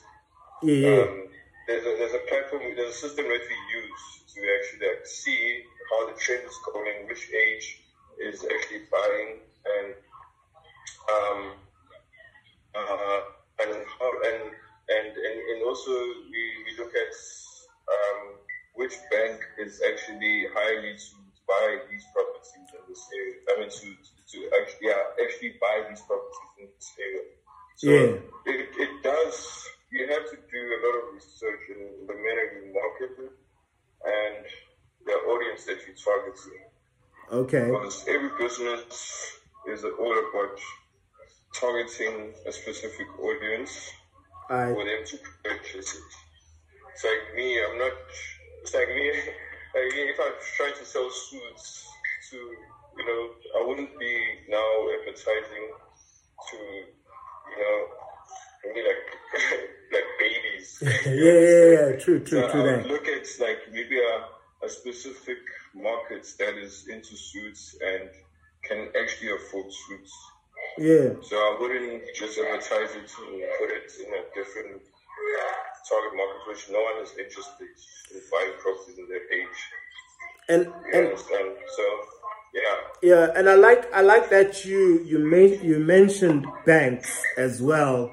yeah. 0.63 1.03
um, 1.03 1.27
there's 1.67 1.83
a 1.83 1.97
there's 1.99 2.15
a 2.15 2.23
platform, 2.29 2.63
there's 2.77 2.95
a 2.95 2.99
system 2.99 3.25
that 3.27 3.43
we 3.51 3.57
use 3.83 4.20
to 4.35 4.41
actually 4.57 4.87
like, 4.89 5.07
see 5.07 5.63
how 5.91 6.07
the 6.07 6.15
trend 6.19 6.45
is 6.47 6.59
going, 6.73 7.07
which 7.09 7.31
age 7.33 7.79
is 8.21 8.45
actually 8.45 8.83
buying, 8.91 9.41
and 9.67 9.95
um, 11.11 11.41
uh, 12.75 13.21
and 13.63 13.73
how 13.99 14.11
and 14.25 14.43
and 14.89 15.11
and, 15.17 15.37
and 15.51 15.63
also 15.67 15.91
we, 16.31 16.43
we 16.67 16.71
look 16.79 16.93
at 16.95 17.13
um, 17.91 18.37
which 18.75 18.95
bank 19.11 19.41
is 19.59 19.81
actually 19.89 20.47
highly 20.55 20.95
to 20.95 21.17
buy 21.49 21.79
these 21.91 22.05
properties 22.15 22.51
in 22.75 22.81
this 22.89 23.03
area. 23.15 23.37
I 23.51 23.61
mean, 23.61 23.71
to 23.71 23.87
to 24.33 24.39
actually 24.61 24.89
yeah 24.89 25.03
actually 25.23 25.55
buy 25.61 25.83
these 25.89 26.03
properties 26.07 26.51
in 26.61 26.67
this 26.77 26.91
area. 27.01 27.25
So 27.77 27.91
Yeah. 27.91 28.53
it, 28.53 28.69
it 28.79 28.93
does. 29.03 29.37
You 29.91 30.07
have 30.07 30.25
to 30.31 30.37
do 30.37 30.61
a 30.61 30.79
lot 30.87 30.95
of 31.03 31.15
research 31.15 31.63
in 31.75 32.07
the 32.07 32.15
manner 32.15 32.47
you 32.55 32.73
market 32.73 33.11
it 33.25 33.33
and 34.05 34.45
the 35.07 35.13
audience 35.13 35.65
that 35.65 35.79
you're 35.87 35.97
targeting. 35.97 36.65
Okay. 37.33 37.67
Because 37.71 38.05
every 38.09 38.31
business 38.39 39.39
is 39.69 39.85
all 39.85 40.13
about 40.13 40.59
targeting 41.55 42.33
a 42.47 42.53
specific 42.53 43.07
audience 43.21 43.91
I 44.49 44.73
for 44.73 44.85
them 44.85 45.05
to 45.07 45.19
purchase 45.45 45.95
it. 45.95 46.03
It's 46.93 47.05
like 47.05 47.37
me, 47.37 47.59
I'm 47.63 47.79
not. 47.79 47.93
It's 48.63 48.75
like 48.75 48.89
me. 48.89 49.13
Like 49.73 49.95
me, 49.95 50.03
if 50.03 50.19
I'm 50.19 50.33
trying 50.57 50.75
to 50.81 50.85
sell 50.85 51.09
suits 51.09 51.87
to, 52.31 52.37
you 52.37 53.07
know, 53.07 53.31
I 53.61 53.65
wouldn't 53.69 53.97
be 54.01 54.19
now 54.49 54.67
advertising 54.99 55.71
to, 56.51 56.57
you 56.57 57.57
know, 57.57 57.87
maybe 58.65 58.81
like 58.83 59.07
like 59.93 60.05
babies. 60.19 60.83
yeah, 61.07 61.13
yeah, 61.13 61.91
yeah. 61.93 61.97
True, 62.01 62.19
true, 62.19 62.41
So 62.41 62.51
true. 62.51 62.63
I 62.63 62.77
That. 62.79 62.87
look 62.89 63.07
at 63.07 63.27
like 63.39 63.60
maybe 63.73 63.99
a, 63.99 64.67
a 64.67 64.69
specific 64.69 65.39
market 65.75 66.27
that 66.39 66.57
is 66.59 66.87
into 66.89 67.17
suits 67.17 67.77
and 67.85 68.11
can 68.65 68.89
actually 69.01 69.31
afford 69.33 69.73
suits. 69.73 70.13
Yeah. 70.79 71.15
So 71.23 71.37
I 71.37 71.57
wouldn't 71.61 72.03
just 72.15 72.39
advertise 72.39 72.95
it 72.95 73.09
to 73.09 73.23
put 73.59 73.71
it 73.71 73.93
in 74.07 74.15
a 74.15 74.23
different 74.35 74.83
target 75.89 76.17
market 76.17 76.41
which 76.49 76.71
no 76.71 76.81
one 76.81 77.03
is 77.03 77.11
interested 77.19 77.69
in 78.15 78.21
buying 78.31 78.53
properties 78.59 78.99
in 78.99 79.09
their 79.09 79.33
age. 79.33 79.61
And 80.49 80.65
You 80.65 80.73
and 80.93 81.07
understand? 81.07 81.57
So 81.77 81.83
yeah. 82.55 82.77
yeah, 83.03 83.33
and 83.37 83.49
I 83.49 83.55
like 83.55 83.93
I 83.93 84.01
like 84.01 84.31
that 84.31 84.65
you 84.65 85.03
you 85.05 85.19
made 85.19 85.63
you 85.63 85.79
mentioned 85.79 86.47
banks 86.67 87.23
as 87.37 87.63
well 87.63 88.13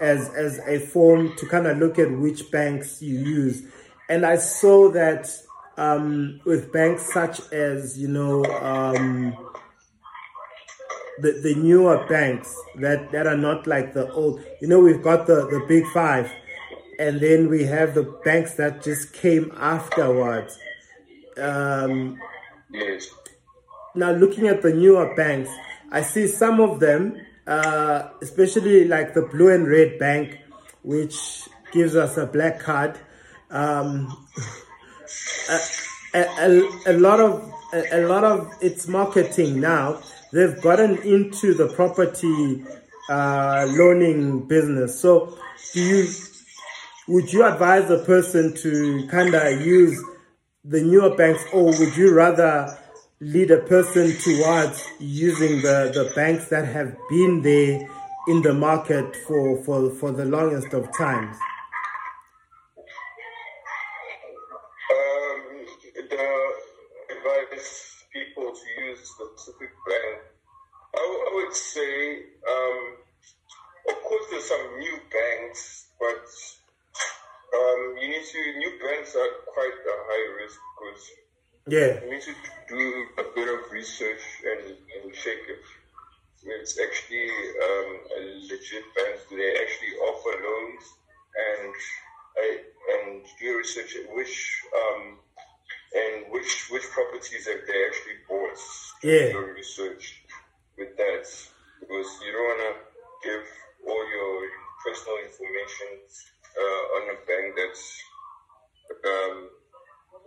as 0.00 0.30
as 0.30 0.58
a 0.60 0.78
form 0.78 1.34
to 1.36 1.46
kind 1.46 1.66
of 1.66 1.78
look 1.78 1.98
at 1.98 2.10
which 2.10 2.50
banks 2.50 3.02
you 3.02 3.18
use. 3.18 3.64
And 4.08 4.24
I 4.24 4.36
saw 4.36 4.90
that 4.92 5.30
um, 5.76 6.40
with 6.44 6.72
banks 6.72 7.12
such 7.12 7.40
as 7.52 7.98
you 7.98 8.08
know 8.08 8.44
um, 8.44 9.36
the 11.20 11.32
the 11.42 11.54
newer 11.56 12.06
banks 12.08 12.54
that 12.76 13.10
that 13.12 13.26
are 13.26 13.36
not 13.36 13.66
like 13.66 13.94
the 13.94 14.10
old. 14.12 14.40
You 14.60 14.68
know, 14.68 14.80
we've 14.80 15.02
got 15.02 15.26
the 15.26 15.46
the 15.46 15.64
big 15.68 15.86
five, 15.88 16.30
and 16.98 17.20
then 17.20 17.48
we 17.48 17.64
have 17.64 17.94
the 17.94 18.04
banks 18.24 18.54
that 18.54 18.82
just 18.82 19.12
came 19.12 19.52
afterwards. 19.56 20.58
Um, 21.40 22.18
Yes. 22.70 23.08
now 23.94 24.10
looking 24.10 24.46
at 24.46 24.60
the 24.60 24.72
newer 24.74 25.14
banks, 25.14 25.48
I 25.90 26.02
see 26.02 26.26
some 26.26 26.60
of 26.60 26.80
them, 26.80 27.16
uh, 27.46 28.10
especially 28.20 28.84
like 28.84 29.14
the 29.14 29.22
blue 29.22 29.48
and 29.54 29.66
red 29.66 29.98
bank, 29.98 30.38
which 30.82 31.48
gives 31.72 31.96
us 31.96 32.18
a 32.18 32.26
black 32.26 32.60
card. 32.60 32.98
Um, 33.50 34.26
a, 35.48 35.58
a, 36.14 36.70
a 36.86 36.92
lot 36.94 37.20
of 37.20 37.52
a, 37.72 38.00
a 38.00 38.06
lot 38.06 38.24
of 38.24 38.52
its 38.60 38.88
marketing 38.88 39.60
now, 39.60 40.00
they've 40.32 40.60
gotten 40.60 40.98
into 40.98 41.54
the 41.54 41.68
property 41.68 42.64
uh, 43.08 43.66
loaning 43.70 44.46
business. 44.46 45.00
So, 45.00 45.38
do 45.72 45.80
you 45.80 46.08
would 47.08 47.32
you 47.32 47.44
advise 47.46 47.90
a 47.90 47.98
person 48.04 48.54
to 48.56 49.06
kind 49.08 49.34
of 49.34 49.64
use 49.64 49.98
the 50.64 50.82
newer 50.82 51.16
banks, 51.16 51.42
or 51.52 51.64
would 51.64 51.96
you 51.96 52.14
rather 52.14 52.78
lead 53.20 53.50
a 53.50 53.60
person 53.62 54.12
towards 54.18 54.86
using 54.98 55.62
the, 55.62 55.90
the 55.94 56.12
banks 56.14 56.48
that 56.48 56.66
have 56.66 56.94
been 57.08 57.40
there 57.40 57.88
in 58.28 58.42
the 58.42 58.52
market 58.52 59.16
for, 59.26 59.56
for, 59.64 59.90
for 59.90 60.12
the 60.12 60.26
longest 60.26 60.74
of 60.74 60.94
times? 60.96 61.36
Would 71.48 71.56
say, 71.56 72.16
um, 72.46 72.78
of 73.88 74.02
course, 74.02 74.24
there's 74.30 74.44
some 74.44 74.78
new 74.78 74.98
banks, 75.10 75.86
but 75.98 76.24
um, 77.58 77.96
you 78.00 78.08
need 78.08 78.24
to. 78.24 78.58
New 78.58 78.72
banks 78.82 79.14
are 79.14 79.28
quite 79.46 79.72
a 79.72 79.96
high 80.08 80.42
risk 80.42 80.58
because 80.76 81.10
Yeah, 81.66 82.04
you 82.04 82.10
need 82.12 82.22
to 82.22 82.34
do 82.68 83.06
a 83.18 83.24
bit 83.34 83.48
of 83.48 83.72
research 83.72 84.20
and, 84.44 84.76
and 84.94 85.14
check 85.14 85.38
if 85.48 85.64
it's 86.44 86.78
actually 86.78 87.28
um, 87.64 87.90
a 88.16 88.20
legit 88.42 88.84
bank. 88.94 89.16
Do 89.30 89.36
they 89.36 89.52
actually 89.62 89.94
offer 90.04 90.30
loans? 90.30 90.84
And 91.38 91.74
I, 92.36 92.58
and 92.92 93.22
do 93.40 93.56
research 93.56 93.96
which 94.12 94.60
um, 94.76 95.18
and 95.94 96.32
which 96.32 96.68
which 96.70 96.84
properties 96.90 97.46
have 97.46 97.60
they 97.66 97.84
actually 97.86 98.18
bought? 98.28 98.58
Do 99.00 99.08
Yeah. 99.08 99.28
your 99.32 99.54
research 99.54 100.22
with 100.78 100.94
that 100.96 101.26
because 101.80 102.08
you 102.22 102.30
don't 102.32 102.48
want 102.54 102.62
to 102.62 102.72
give 103.26 103.44
all 103.86 104.04
your 104.06 104.34
personal 104.86 105.18
information 105.18 105.90
uh, 106.54 106.82
on 106.96 107.02
a 107.10 107.16
bank 107.26 107.46
that's 107.58 107.84
um, 109.04 109.50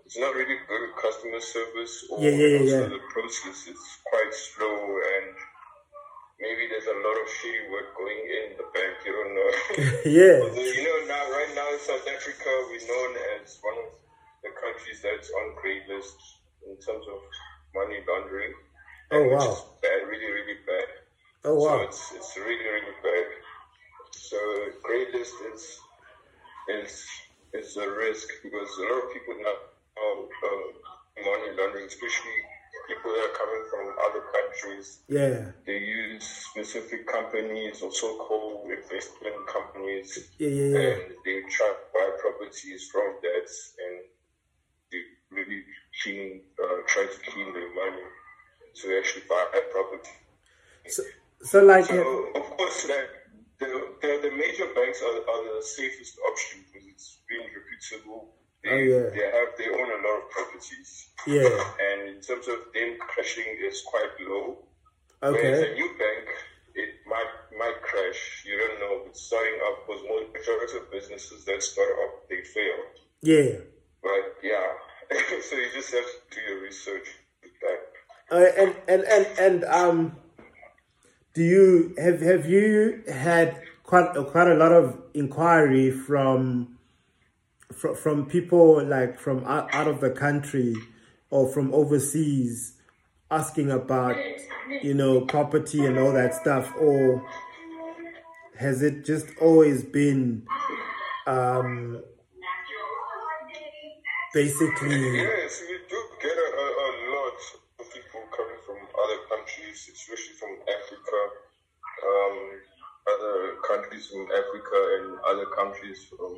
it's 0.05 0.19
not 0.19 0.35
really 0.35 0.59
good 0.67 0.83
at 0.83 0.93
customer 0.99 1.39
service 1.39 2.05
or 2.11 2.19
Yeah, 2.19 2.35
yeah, 2.35 2.61
yeah, 2.67 2.87
the 2.91 2.99
process 3.15 3.67
is 3.67 3.81
quite 4.05 4.31
slow 4.31 4.75
and 4.75 5.31
maybe 6.39 6.67
there's 6.67 6.87
a 6.87 6.99
lot 6.99 7.15
of 7.15 7.27
shitty 7.39 7.63
work 7.71 7.95
going 7.95 8.19
in 8.19 8.47
the 8.59 8.67
bank 8.75 8.93
you 9.07 9.11
don't 9.15 9.33
know. 9.33 9.51
Yeah, 10.19 10.37
Although, 10.43 10.67
you 10.67 10.83
know 10.83 10.99
now 11.07 11.23
right 11.31 11.51
now 11.55 11.67
in 11.71 11.79
South 11.79 12.03
Africa 12.03 12.51
we're 12.67 12.87
known 12.91 13.11
as 13.39 13.55
one 13.63 13.79
of 13.87 13.89
the 14.43 14.51
countries 14.59 14.99
that's 14.99 15.31
on 15.31 15.55
grey 15.55 15.79
list 15.87 16.17
in 16.67 16.75
terms 16.75 17.07
of 17.07 17.19
money 17.73 18.03
laundering. 18.07 18.53
Oh, 19.11 19.27
which 19.27 19.43
wow. 20.21 20.51
is 20.51 20.57
bad 20.67 21.01
Oh 21.43 21.55
wow! 21.55 21.77
So 21.77 21.81
it's 21.81 22.11
it's 22.15 22.37
really 22.37 22.65
really 22.69 22.95
bad. 23.01 23.25
So 24.13 24.37
grey 24.83 25.05
list 25.11 25.33
is 25.53 25.79
is 26.69 27.05
is 27.53 27.75
a 27.77 27.89
risk 27.89 28.27
because 28.43 28.69
a 28.77 28.83
lot 28.83 29.03
of 29.03 29.13
people 29.13 29.35
now 29.41 29.55
uh, 29.97 31.23
money 31.25 31.57
laundering, 31.57 31.87
especially 31.87 32.37
people 32.87 33.11
that 33.11 33.25
are 33.25 33.33
coming 33.33 33.63
from 33.71 33.95
other 34.05 34.23
countries. 34.37 34.99
Yeah. 35.07 35.51
They 35.65 35.77
use 35.77 36.23
specific 36.23 37.07
companies 37.07 37.81
or 37.81 37.91
so-called 37.91 38.69
investment 38.71 39.47
companies. 39.47 40.29
Yeah, 40.37 40.47
yeah, 40.47 40.63
yeah. 40.63 40.77
And 40.77 41.01
they 41.25 41.41
try 41.49 41.69
to 41.69 41.85
buy 41.93 42.09
properties 42.19 42.87
from 42.91 43.17
that 43.21 43.49
and 43.85 44.01
they 44.91 45.01
really 45.29 45.63
clean, 46.01 46.41
uh, 46.63 46.77
try 46.87 47.05
to 47.05 47.31
clean 47.31 47.53
their 47.53 47.73
money 47.73 48.01
to 48.75 48.97
actually 48.97 49.23
buy 49.27 49.45
a 49.55 49.61
property. 49.71 50.15
So, 50.87 51.03
so 51.41 51.63
like, 51.63 51.85
so 51.85 51.99
uh, 52.35 52.39
of 52.39 52.45
course, 52.57 52.87
like 52.89 53.09
the, 53.59 53.67
the, 54.01 54.29
the 54.29 54.31
major 54.35 54.67
banks 54.73 55.01
are, 55.01 55.17
are 55.17 55.43
the 55.55 55.61
safest 55.63 56.17
option 56.29 56.61
because 56.71 56.87
it's 56.87 57.17
been 57.29 57.45
reputable. 57.53 58.33
They, 58.63 58.69
oh, 58.69 58.77
yeah. 58.77 59.09
they 59.09 59.25
have 59.25 59.57
they 59.57 59.69
own 59.69 59.89
a 59.89 59.99
lot 60.05 60.21
of 60.21 60.29
properties. 60.29 61.09
Yeah. 61.25 61.49
And 61.49 62.09
in 62.09 62.21
terms 62.21 62.47
of 62.47 62.69
them 62.73 62.97
crashing, 62.99 63.45
it's 63.47 63.81
quite 63.81 64.13
low. 64.21 64.65
Okay. 65.23 65.41
Whereas 65.41 65.61
a 65.61 65.73
new 65.73 65.89
bank, 65.97 66.29
it 66.75 66.89
might 67.07 67.31
might 67.57 67.81
crash. 67.81 68.43
You 68.45 68.57
don't 68.57 68.79
know. 68.79 69.01
But 69.05 69.17
starting 69.17 69.59
up, 69.65 69.87
because 69.87 70.01
majority 70.33 70.77
of 70.77 70.91
businesses 70.91 71.45
that 71.45 71.61
start 71.61 71.89
up, 72.05 72.29
they 72.29 72.41
fail. 72.43 72.79
Yeah. 73.21 73.61
But 74.01 74.37
yeah, 74.43 74.65
so 75.41 75.55
you 75.55 75.69
just 75.73 75.93
have 75.93 76.05
to 76.05 76.35
do 76.35 76.41
your 76.41 76.61
research. 76.61 77.07
Uh, 78.31 78.45
and 78.57 78.75
and 78.87 79.03
and 79.03 79.27
and 79.37 79.63
um, 79.65 80.15
do 81.33 81.43
you 81.43 81.93
have 81.97 82.21
have 82.21 82.45
you 82.45 83.03
had 83.11 83.61
quite 83.83 84.13
quite 84.27 84.47
a 84.47 84.55
lot 84.55 84.71
of 84.71 84.97
inquiry 85.13 85.91
from 85.91 86.77
from 87.73 87.95
from 87.95 88.25
people 88.25 88.83
like 88.85 89.19
from 89.19 89.43
out, 89.45 89.73
out 89.73 89.87
of 89.87 89.99
the 89.99 90.09
country 90.09 90.75
or 91.29 91.47
from 91.51 91.73
overseas 91.73 92.73
asking 93.29 93.69
about 93.71 94.15
you 94.81 94.93
know 94.93 95.21
property 95.21 95.85
and 95.85 95.99
all 95.99 96.13
that 96.13 96.33
stuff? 96.33 96.73
Or 96.79 97.25
has 98.57 98.81
it 98.81 99.03
just 99.03 99.27
always 99.41 99.83
been 99.83 100.45
um 101.27 102.01
basically 104.33 105.17
yes 105.17 105.61
we 105.67 105.77
do 105.89 105.99
get 106.21 106.31
a, 106.31 106.47
a, 106.61 106.65
a 106.85 106.89
lot 107.15 107.33
of 107.79 107.93
people 107.93 108.21
coming 108.35 108.59
from 108.65 108.77
other 108.77 109.19
countries 109.81 109.95
especially 109.95 110.35
from 110.37 110.49
africa 110.67 111.19
um 112.05 112.37
other 113.13 113.55
countries 113.67 114.07
from 114.07 114.27
africa 114.31 114.79
and 114.99 115.19
other 115.27 115.45
countries 115.55 116.05
from 116.09 116.37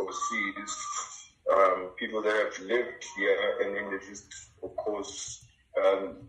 overseas 0.00 1.22
um, 1.52 1.90
people 1.98 2.22
that 2.22 2.34
have 2.34 2.66
lived 2.66 3.04
here 3.16 3.58
and 3.60 3.76
then 3.76 3.90
they 3.90 3.98
just, 4.06 4.24
of 4.62 4.74
course, 4.76 5.44
um, 5.76 6.28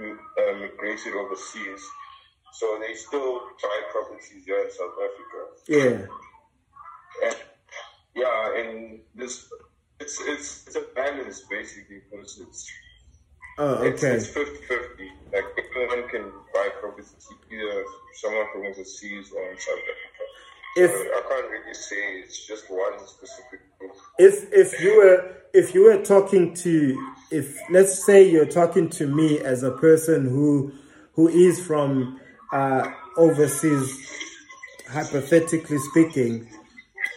uh, 0.00 0.52
migrated 0.60 1.14
overseas. 1.14 1.84
So 2.52 2.78
they 2.80 2.94
still 2.94 3.40
buy 3.62 3.80
properties 3.90 4.44
here 4.46 4.60
in 4.64 4.70
South 4.70 4.94
Africa. 4.94 5.40
Yeah. 5.68 7.26
And, 7.26 7.36
yeah, 8.14 8.60
and 8.60 9.00
this 9.14 9.48
it's 10.00 10.20
it's 10.22 10.66
it's 10.66 10.76
a 10.76 10.84
balance 10.94 11.42
basically 11.50 12.00
because 12.10 12.40
it's 12.40 12.70
oh 13.58 13.74
okay. 13.76 13.88
it's, 13.88 14.04
it's 14.04 14.28
50 14.28 14.66
50 14.66 15.12
like 15.32 15.44
anyone 15.76 16.08
can 16.08 16.32
buy 16.52 16.68
properties 16.80 17.14
either 17.50 17.84
someone 18.14 18.46
from 18.52 18.66
overseas 18.66 19.32
or 19.32 19.50
in 19.50 19.58
South 19.58 19.74
Africa. 19.74 20.24
If 20.76 20.90
so 20.90 20.96
I 20.96 21.22
can't 21.28 21.50
really 21.50 21.74
say 21.74 22.20
it's 22.20 22.46
just 22.46 22.70
one 22.70 22.98
specific 23.06 23.60
group. 23.78 23.92
If 24.18 24.52
if 24.52 24.80
you 24.80 24.96
were 24.96 25.36
if 25.52 25.74
you 25.74 25.84
were 25.84 26.02
talking 26.02 26.54
to 26.54 27.12
if 27.30 27.58
let's 27.70 28.04
say 28.04 28.28
you're 28.28 28.46
talking 28.46 28.88
to 28.90 29.06
me 29.06 29.38
as 29.38 29.62
a 29.62 29.72
person 29.72 30.24
who 30.24 30.72
who 31.12 31.28
is 31.28 31.64
from 31.64 32.20
uh, 32.52 32.90
overseas, 33.16 34.10
hypothetically 34.88 35.78
speaking, 35.78 36.48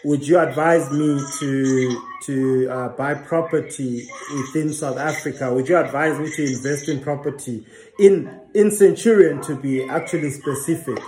would 0.07 0.25
you 0.25 0.39
advise 0.39 0.89
me 0.91 1.21
to 1.39 2.03
to 2.23 2.67
uh, 2.69 2.89
buy 2.89 3.13
property 3.13 4.07
within 4.33 4.73
South 4.73 4.97
Africa? 4.97 5.53
Would 5.53 5.67
you 5.67 5.77
advise 5.77 6.17
me 6.19 6.31
to 6.31 6.43
invest 6.55 6.87
in 6.87 7.01
property 7.01 7.65
in 7.99 8.39
in 8.53 8.71
Centurion 8.71 9.41
to 9.43 9.55
be 9.55 9.83
actually 9.83 10.31
specific? 10.31 10.99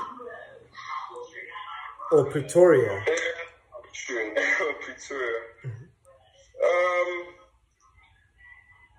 or 2.11 2.25
Pretoria? 2.25 3.03
Pretoria. 4.81 5.39
Um, 5.63 7.09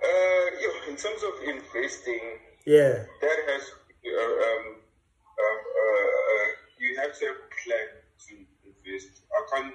uh, 0.03 0.91
in 0.91 0.97
terms 0.97 1.23
of 1.23 1.35
investing, 1.45 2.21
yeah, 2.67 3.05
that 3.21 3.39
has 3.49 3.63
um, 4.07 4.77
uh, 5.39 5.59
uh, 5.81 6.47
you 6.79 6.97
have 7.01 7.19
to 7.19 7.27
have 7.27 7.37
a 7.37 7.49
plan 7.63 7.89
to 8.29 8.35
invest. 8.65 9.23
I 9.33 9.63
can't 9.63 9.75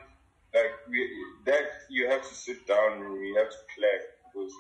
like 0.56 0.74
we, 0.90 1.04
that. 1.46 1.68
You 1.90 2.10
have 2.10 2.24
to 2.24 2.34
sit 2.34 2.66
down 2.66 3.04
and 3.04 3.20
you 3.20 3.36
have 3.36 3.52
to 3.52 3.62
plan 3.76 4.02
because 4.32 4.54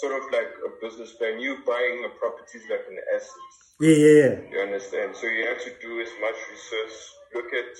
sort 0.00 0.16
of 0.16 0.24
like 0.32 0.50
a 0.64 0.70
business 0.80 1.12
plan. 1.14 1.38
You 1.38 1.60
buying 1.66 2.02
a 2.08 2.12
property 2.18 2.58
is 2.58 2.64
like 2.70 2.84
an 2.88 2.98
asset. 3.14 3.52
Yeah, 3.80 3.96
yeah, 3.96 4.16
yeah. 4.20 4.32
You 4.50 4.58
understand? 4.64 5.14
So 5.16 5.26
you 5.28 5.46
have 5.46 5.60
to 5.60 5.72
do 5.80 6.00
as 6.00 6.12
much 6.20 6.38
research. 6.50 6.96
Look 7.34 7.50
at, 7.52 7.72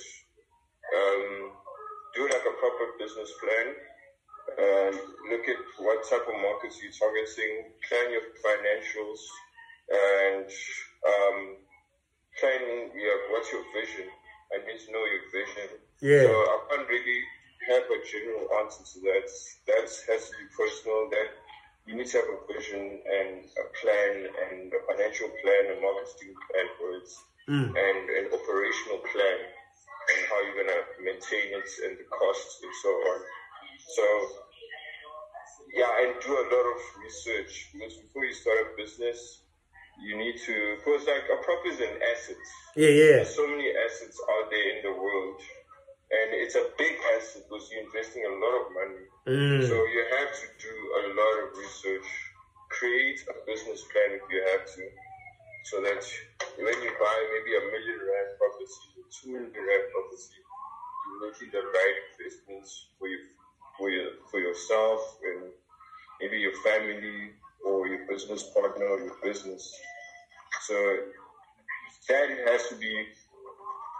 um, 0.97 1.51
do 2.15 2.23
like 2.29 2.45
a 2.45 2.55
proper 2.61 2.85
business 2.97 3.31
plan. 3.41 3.67
Uh, 4.51 4.91
look 5.31 5.45
at 5.47 5.61
what 5.79 6.03
type 6.09 6.25
of 6.27 6.37
markets 6.41 6.79
you're 6.81 6.95
targeting. 6.95 7.71
Plan 7.87 8.07
your 8.11 8.25
financials 8.43 9.21
and 9.91 10.47
um, 11.07 11.39
plan 12.39 12.91
yeah, 12.95 13.17
what's 13.31 13.51
your 13.51 13.63
vision. 13.75 14.07
I 14.51 14.65
need 14.67 14.79
to 14.85 14.91
know 14.91 15.05
your 15.05 15.23
vision. 15.31 15.79
Yeah. 16.01 16.25
So 16.25 16.33
I 16.33 16.57
can't 16.69 16.89
really 16.89 17.21
have 17.69 17.85
a 17.85 17.99
general 18.03 18.45
answer 18.61 18.83
to 18.83 18.97
that. 19.05 19.27
That 19.69 19.85
has 19.85 20.21
to 20.29 20.33
be 20.35 20.47
personal. 20.57 21.09
That 21.13 21.29
you 21.85 21.95
need 21.95 22.09
to 22.09 22.17
have 22.17 22.29
a 22.29 22.39
vision 22.49 23.01
and 23.05 23.45
a 23.45 23.65
plan 23.81 24.13
and 24.25 24.73
a 24.73 24.81
financial 24.89 25.29
plan, 25.41 25.61
a 25.73 25.81
marketing 25.81 26.33
plan 26.49 26.67
for 26.77 26.89
it, 26.97 27.09
mm. 27.49 27.67
and 27.69 28.01
an 28.17 28.25
operational 28.33 29.01
plan 29.13 29.39
and 30.01 30.19
how 30.29 30.37
you're 30.41 30.65
gonna 30.65 30.81
maintain 31.05 31.53
it 31.53 31.69
and 31.85 31.97
the 31.97 32.07
costs 32.09 32.59
and 32.63 32.73
so 32.81 32.89
on. 32.89 33.19
So 33.93 34.05
yeah, 35.73 35.89
and 36.03 36.19
do 36.21 36.33
a 36.33 36.45
lot 36.49 36.65
of 36.75 36.79
research 37.03 37.69
because 37.73 37.95
before 37.95 38.25
you 38.25 38.33
start 38.33 38.57
a 38.57 38.77
business, 38.77 39.41
you 40.03 40.17
need 40.17 40.37
to 40.45 40.77
because 40.77 41.07
like 41.07 41.25
a 41.31 41.37
property 41.43 41.69
is 41.69 41.79
an 41.79 41.95
asset. 42.01 42.43
Yeah, 42.75 42.89
yeah. 42.89 43.15
There's 43.21 43.35
so 43.35 43.47
many 43.47 43.69
assets 43.69 44.19
out 44.19 44.49
there 44.49 44.67
in 44.77 44.79
the 44.83 44.93
world. 44.93 45.41
It's 46.51 46.59
a 46.59 46.67
big 46.75 46.99
asset 47.15 47.47
because 47.47 47.71
you're 47.71 47.87
investing 47.87 48.27
a 48.27 48.35
lot 48.35 48.51
of 48.59 48.65
money. 48.75 49.07
Mm. 49.23 49.63
So 49.71 49.71
you 49.71 50.03
have 50.19 50.35
to 50.35 50.47
do 50.59 50.75
a 50.99 51.03
lot 51.15 51.47
of 51.47 51.55
research, 51.55 52.03
create 52.67 53.23
a 53.31 53.39
business 53.47 53.79
plan 53.87 54.19
if 54.19 54.23
you 54.27 54.43
have 54.51 54.67
to, 54.67 54.83
so 55.71 55.79
that 55.79 56.03
when 56.59 56.75
you 56.83 56.91
buy 56.99 57.17
maybe 57.31 57.55
a 57.55 57.63
million 57.71 58.03
rand 58.03 58.35
property, 58.35 58.67
two 59.15 59.31
million 59.31 59.47
rand 59.47 59.85
property, 59.95 60.39
you're 61.07 61.31
making 61.31 61.55
the 61.55 61.63
right 61.63 61.97
investments 62.19 62.87
for 62.99 63.07
you, 63.07 63.19
for 63.79 63.89
your, 63.89 64.11
for 64.29 64.41
yourself 64.41 64.99
and 65.23 65.55
maybe 66.19 66.35
your 66.35 66.55
family 66.67 67.31
or 67.63 67.87
your 67.87 68.03
business 68.11 68.43
partner 68.51 68.87
or 68.91 68.99
your 68.99 69.15
business. 69.23 69.71
So 70.67 70.75
that 72.09 72.27
has 72.51 72.67
to 72.67 72.75
be. 72.75 72.91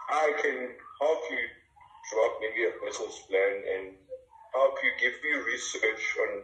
I 0.09 0.33
can 0.43 0.75
help 0.99 1.21
you 1.31 1.39
drop 1.39 1.39
maybe 1.39 1.47
a 1.47 1.50
business 2.91 3.23
plan 3.31 3.53
and 3.71 3.95
help 4.51 4.75
you 4.83 4.91
give 4.99 5.15
you 5.23 5.39
research 5.47 6.03
on 6.27 6.43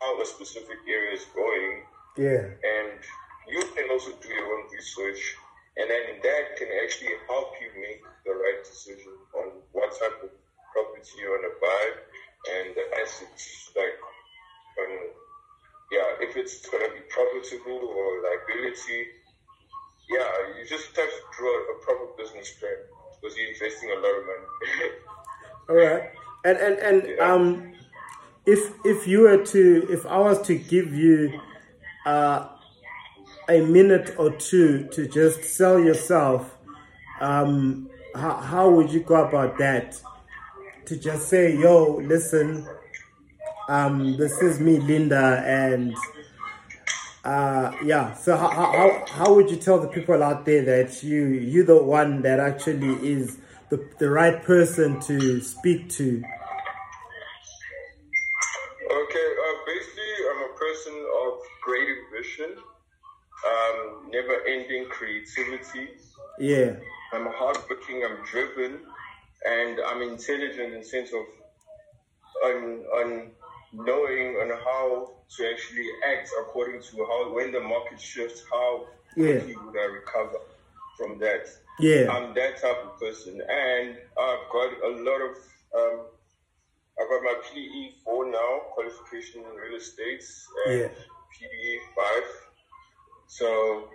how 0.00 0.20
a 0.20 0.26
specific 0.26 0.76
area 0.84 1.16
is 1.16 1.24
going. 1.32 1.88
Yeah. 2.20 2.52
And 2.52 3.00
you 3.48 3.64
can 3.72 3.88
also 3.90 4.12
do 4.20 4.28
your 4.28 4.44
own 4.44 4.68
research, 4.72 5.36
and 5.76 5.88
then 5.88 6.20
that 6.20 6.56
can 6.60 6.68
actually 6.84 7.16
help 7.28 7.56
you 7.60 7.72
make 7.80 8.04
the 8.28 8.32
right 8.32 8.60
decision 8.60 9.12
on 9.40 9.64
what 9.72 9.88
type 9.96 10.20
of 10.20 10.30
property 10.72 11.16
you 11.16 11.32
want 11.32 11.48
to 11.48 11.54
buy 11.64 11.84
and 12.52 12.76
the 12.76 12.84
assets, 13.00 13.72
like, 13.74 13.96
um, 14.84 14.96
yeah, 15.92 16.28
if 16.28 16.36
it's 16.36 16.68
going 16.68 16.84
to 16.84 16.92
be 16.92 17.00
profitable 17.08 17.88
or 17.88 18.20
liability. 18.20 19.16
Yeah, 20.08 20.30
you 20.54 20.62
just 20.68 20.94
have 20.94 21.10
to 21.10 21.22
draw 21.36 21.50
a 21.50 21.82
proper 21.82 22.06
business 22.16 22.54
plan 22.60 22.78
because 23.18 23.36
you're 23.36 23.50
investing 23.50 23.90
a 23.90 23.94
lot 23.98 24.14
of 24.14 24.22
money. 24.22 24.46
All 25.68 25.74
right. 25.74 26.10
And 26.46 26.58
and 26.58 26.78
and 26.78 26.98
Yeah. 27.08 27.32
um, 27.32 27.72
if 28.46 28.60
if 28.84 29.06
you 29.08 29.22
were 29.22 29.44
to 29.44 29.86
if 29.90 30.06
I 30.06 30.18
was 30.18 30.40
to 30.42 30.54
give 30.54 30.94
you 30.94 31.40
uh 32.06 32.48
a 33.48 33.60
minute 33.62 34.14
or 34.18 34.30
two 34.30 34.88
to 34.92 35.06
just 35.08 35.44
sell 35.44 35.78
yourself, 35.78 36.56
um, 37.20 37.88
how, 38.14 38.34
how 38.36 38.70
would 38.70 38.92
you 38.92 39.00
go 39.00 39.24
about 39.24 39.58
that? 39.58 40.00
To 40.86 40.96
just 40.96 41.28
say, 41.28 41.56
yo, 41.56 41.96
listen, 41.96 42.66
um, 43.68 44.16
this 44.16 44.40
is 44.40 44.60
me, 44.60 44.78
Linda, 44.78 45.42
and 45.44 45.96
uh, 47.24 47.72
yeah. 47.84 48.14
So 48.14 48.36
how, 48.36 48.48
how 48.48 49.06
how 49.10 49.34
would 49.34 49.50
you 49.50 49.56
tell 49.56 49.80
the 49.80 49.88
people 49.88 50.22
out 50.22 50.44
there 50.44 50.64
that 50.64 51.02
you 51.02 51.24
you 51.26 51.64
the 51.64 51.82
one 51.82 52.22
that 52.22 52.38
actually 52.38 52.94
is 53.04 53.38
the 53.70 53.84
the 53.98 54.08
right 54.08 54.40
person 54.44 55.00
to 55.00 55.40
speak 55.40 55.88
to? 55.98 56.22
Okay, 58.86 59.28
uh, 59.44 59.54
basically, 59.66 60.12
I'm 60.30 60.42
a 60.50 60.54
person 60.54 60.94
of 60.94 61.32
great 61.66 61.88
ambition, 61.98 62.50
um, 63.50 64.10
never-ending 64.10 64.86
creativity. 64.88 65.88
Yeah. 66.38 66.76
I'm 67.12 67.26
hardworking. 67.26 68.04
I'm 68.06 68.24
driven, 68.24 68.80
and 69.46 69.80
I'm 69.88 70.00
intelligent 70.02 70.74
in 70.74 70.84
sense 70.84 71.10
of 71.12 71.24
on 72.44 72.56
on 73.00 73.30
knowing 73.72 74.36
on 74.42 74.48
how 74.68 75.14
to 75.36 75.50
actually 75.52 75.88
act 76.12 76.30
according 76.42 76.80
to 76.82 77.04
how 77.10 77.32
when 77.34 77.52
the 77.52 77.60
market 77.60 78.00
shifts, 78.00 78.44
how 78.50 78.86
Yeah. 79.16 79.40
quickly 79.40 79.56
would 79.56 79.76
I 79.84 79.86
recover 80.00 80.38
from 80.96 81.18
that? 81.20 81.44
Yeah. 81.78 82.04
I'm 82.12 82.32
that 82.34 82.52
type 82.62 82.80
of 82.86 82.98
person, 83.00 83.34
and 83.40 83.88
I've 84.26 84.44
got 84.56 84.70
a 84.90 84.92
lot 85.08 85.20
of. 85.28 85.34
Um, 85.78 85.98
I've 86.98 87.08
got 87.12 87.22
my 87.30 87.36
PE 87.44 87.82
four 88.04 88.24
now, 88.30 88.52
qualification 88.74 89.42
in 89.48 89.54
real 89.62 89.76
estate, 89.76 90.24
and 90.66 90.80
Yeah. 90.80 90.88
PDE 91.36 91.78
five. 91.94 92.28
So 93.26 93.90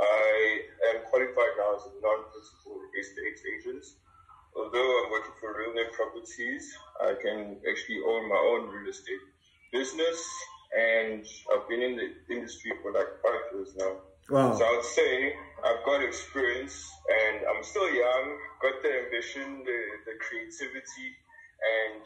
I 0.00 0.60
am 0.90 1.02
qualified 1.10 1.54
now 1.58 1.74
as 1.76 1.82
a 1.86 1.92
non-principal 2.00 2.78
estate 2.98 3.40
agent. 3.58 3.84
Although 4.56 5.04
I'm 5.04 5.10
working 5.10 5.34
for 5.40 5.52
RealNet 5.52 5.92
Properties, 5.92 6.76
I 7.02 7.14
can 7.20 7.58
actually 7.68 8.00
own 8.06 8.28
my 8.28 8.36
own 8.36 8.68
real 8.68 8.88
estate 8.88 9.20
business, 9.72 10.22
and 10.78 11.26
I've 11.52 11.68
been 11.68 11.82
in 11.82 11.96
the 11.96 12.34
industry 12.34 12.72
for 12.82 12.92
like 12.92 13.08
five 13.22 13.42
years 13.52 13.74
now. 13.76 13.96
Wow. 14.30 14.54
So 14.54 14.64
I 14.64 14.70
would 14.76 14.84
say 14.84 15.34
I've 15.64 15.84
got 15.84 16.02
experience, 16.02 16.88
and 17.26 17.44
I'm 17.46 17.62
still 17.62 17.88
young, 17.92 18.38
got 18.62 18.82
the 18.82 19.04
ambition, 19.04 19.62
the, 19.64 19.80
the 20.06 20.14
creativity, 20.20 21.08
and 21.60 22.02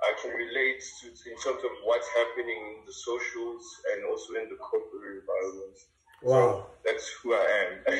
I 0.00 0.14
can 0.22 0.30
relate 0.30 0.82
to 1.00 1.06
in 1.08 1.36
terms 1.36 1.64
of 1.64 1.70
what's 1.84 2.08
happening 2.16 2.78
in 2.78 2.86
the 2.86 2.92
socials 2.92 3.64
and 3.92 4.04
also 4.04 4.34
in 4.34 4.48
the 4.48 4.56
corporate 4.56 5.22
environment. 5.22 5.78
Wow. 6.22 6.34
So 6.34 6.66
that's 6.84 7.08
who 7.22 7.34
I 7.34 7.46
am. 7.64 7.94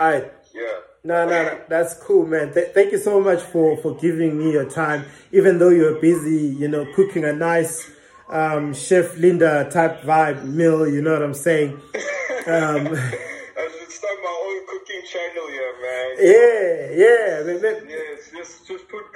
All 0.00 0.10
right. 0.12 0.32
yeah. 0.54 0.80
No, 1.02 1.24
no, 1.24 1.42
no, 1.42 1.60
that's 1.68 1.94
cool, 1.94 2.26
man. 2.26 2.52
Th- 2.52 2.68
thank 2.74 2.92
you 2.92 2.98
so 2.98 3.20
much 3.20 3.40
for 3.40 3.76
for 3.78 3.94
giving 3.96 4.38
me 4.38 4.52
your 4.52 4.68
time, 4.68 5.04
even 5.32 5.58
though 5.58 5.70
you're 5.70 5.98
busy, 6.00 6.54
you 6.58 6.68
know, 6.68 6.86
cooking 6.94 7.24
a 7.24 7.32
nice 7.32 7.90
um, 8.28 8.74
Chef 8.74 9.16
Linda 9.16 9.68
type 9.70 10.02
vibe 10.02 10.44
meal. 10.44 10.86
You 10.86 11.00
know 11.02 11.12
what 11.12 11.22
I'm 11.22 11.34
saying? 11.34 11.80
Um, 12.40 12.86
I 12.86 13.68
should 13.68 13.92
start 13.92 14.16
my 14.24 14.36
own 14.46 14.66
cooking 14.66 15.02
channel 15.04 15.46
here, 15.48 15.74
man. 15.84 16.10
yeah, 16.18 17.52
yeah. 17.52 17.60
man. 17.60 17.86
Yes, 17.86 18.30
just 18.34 18.66
just 18.66 18.88
put 18.88 19.12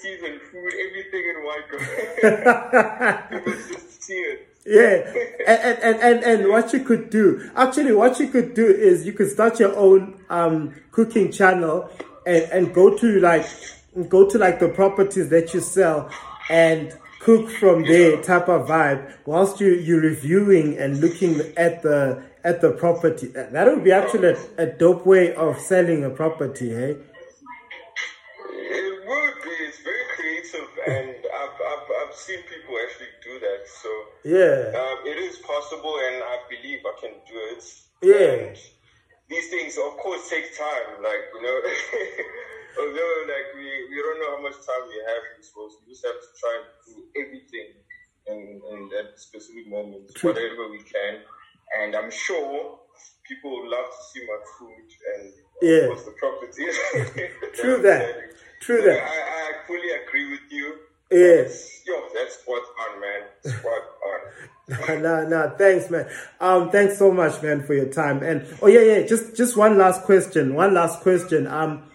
properties 0.00 0.22
and 0.22 0.40
food, 0.42 0.72
everything 0.88 1.24
in 1.30 1.44
one 1.44 1.62
go. 1.70 1.78
People 3.38 3.52
just 3.52 4.02
see. 4.02 4.36
Yeah, 4.66 5.12
and, 5.46 5.78
and, 5.78 6.00
and, 6.00 6.24
and 6.24 6.48
what 6.50 6.72
you 6.72 6.80
could 6.80 7.08
do, 7.08 7.50
actually, 7.56 7.92
what 7.92 8.20
you 8.20 8.28
could 8.28 8.54
do 8.54 8.66
is 8.66 9.06
you 9.06 9.12
could 9.12 9.30
start 9.30 9.58
your 9.58 9.74
own 9.74 10.22
um, 10.28 10.74
cooking 10.90 11.32
channel 11.32 11.90
and, 12.26 12.42
and 12.52 12.74
go 12.74 12.96
to 12.96 13.20
like 13.20 13.46
go 14.08 14.28
to 14.28 14.38
like 14.38 14.60
the 14.60 14.68
properties 14.68 15.30
that 15.30 15.54
you 15.54 15.60
sell 15.60 16.10
and 16.50 16.96
cook 17.20 17.50
from 17.50 17.82
there 17.84 18.22
type 18.22 18.48
of 18.48 18.68
vibe 18.68 19.14
whilst 19.26 19.60
you 19.60 19.68
you're 19.72 20.00
reviewing 20.00 20.76
and 20.78 21.00
looking 21.00 21.40
at 21.56 21.82
the 21.82 22.22
at 22.44 22.60
the 22.60 22.72
property. 22.72 23.28
That 23.28 23.66
would 23.66 23.82
be 23.82 23.92
actually 23.92 24.28
a, 24.58 24.62
a 24.62 24.66
dope 24.66 25.06
way 25.06 25.34
of 25.34 25.58
selling 25.58 26.04
a 26.04 26.10
property, 26.10 26.70
hey? 26.70 26.96
And 30.86 31.16
I've, 31.26 31.56
I've, 31.60 31.86
I've 32.00 32.14
seen 32.14 32.40
people 32.48 32.74
actually 32.84 33.12
do 33.22 33.38
that. 33.40 33.60
So 33.68 33.90
Yeah, 34.24 34.72
um, 34.78 34.98
it 35.06 35.18
is 35.18 35.38
possible, 35.38 35.96
and 36.08 36.22
I 36.22 36.36
believe 36.48 36.80
I 36.84 36.94
can 37.00 37.14
do 37.28 37.36
it. 37.56 37.64
Yeah. 38.02 38.48
And 38.48 38.56
these 39.28 39.48
things, 39.48 39.76
of 39.78 39.96
course, 39.98 40.28
take 40.28 40.56
time. 40.56 41.02
Like 41.02 41.24
you 41.34 41.42
know, 41.42 41.56
although 42.80 43.14
like 43.28 43.48
we, 43.54 43.66
we 43.90 43.96
don't 44.02 44.18
know 44.20 44.36
how 44.36 44.42
much 44.42 44.58
time 44.64 44.84
we 44.88 44.96
have 45.06 45.22
in 45.30 45.34
this 45.38 45.50
world, 45.56 45.72
we 45.84 45.92
just 45.92 46.04
have 46.06 46.18
to 46.18 46.30
try 46.40 46.52
and 46.58 46.66
do 46.86 46.94
everything 47.20 47.68
in, 48.26 48.60
in 48.72 48.88
that 48.96 49.18
specific 49.18 49.68
moment, 49.68 50.10
True. 50.14 50.32
whatever 50.32 50.70
we 50.70 50.82
can. 50.82 51.22
And 51.78 51.94
I'm 51.94 52.10
sure 52.10 52.78
people 53.28 53.50
would 53.60 53.68
love 53.70 53.86
to 53.86 54.02
see 54.12 54.26
my 54.26 54.40
food 54.58 54.88
and 55.14 55.32
Yeah. 55.62 55.82
of 55.82 55.88
course 55.88 56.04
the 56.04 56.14
properties. 56.18 56.76
True 57.54 57.80
that. 57.82 58.34
True 58.60 58.82
that. 58.82 59.00
I, 59.02 59.18
I 59.48 59.66
fully 59.66 59.90
agree 60.02 60.30
with 60.30 60.50
you. 60.50 60.74
Yes. 61.10 61.82
Yo, 61.86 61.94
that's 62.14 62.38
spot 62.38 62.62
on, 62.80 63.00
man. 63.00 63.22
Spot 63.44 63.82
on. 64.06 65.02
no, 65.02 65.26
no, 65.26 65.54
thanks, 65.58 65.90
man. 65.90 66.08
Um, 66.40 66.70
thanks 66.70 66.98
so 66.98 67.10
much, 67.10 67.42
man, 67.42 67.62
for 67.64 67.74
your 67.74 67.86
time. 67.92 68.22
And 68.22 68.46
oh 68.62 68.68
yeah, 68.68 68.80
yeah, 68.80 69.06
just 69.06 69.36
just 69.36 69.56
one 69.56 69.76
last 69.76 70.02
question. 70.02 70.54
One 70.54 70.74
last 70.74 71.00
question. 71.00 71.46
Um, 71.48 71.90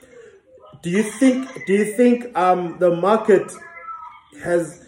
do 0.82 0.90
you 0.90 1.04
think 1.04 1.50
do 1.66 1.74
you 1.74 1.86
think 1.94 2.38
um 2.38 2.78
the 2.80 2.96
market 2.96 3.52
has 4.44 4.86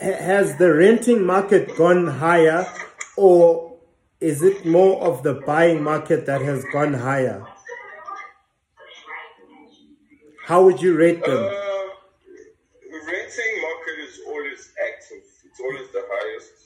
has 0.00 0.56
the 0.56 0.72
renting 0.74 1.26
market 1.26 1.76
gone 1.76 2.06
higher, 2.06 2.66
or 3.16 3.76
is 4.20 4.42
it 4.42 4.64
more 4.64 5.02
of 5.02 5.22
the 5.22 5.34
buying 5.34 5.82
market 5.82 6.24
that 6.26 6.40
has 6.40 6.64
gone 6.72 6.94
higher? 6.94 7.46
How 10.46 10.62
would 10.62 10.80
you 10.80 10.96
rate 10.96 11.22
them? 11.24 11.44
Uh, 11.44 11.50
the 11.50 13.00
renting 13.04 13.62
market 13.62 13.98
is 14.08 14.20
always 14.26 14.72
active. 14.88 15.24
It's 15.44 15.60
always 15.60 15.90
the 15.92 16.04
highest. 16.08 16.56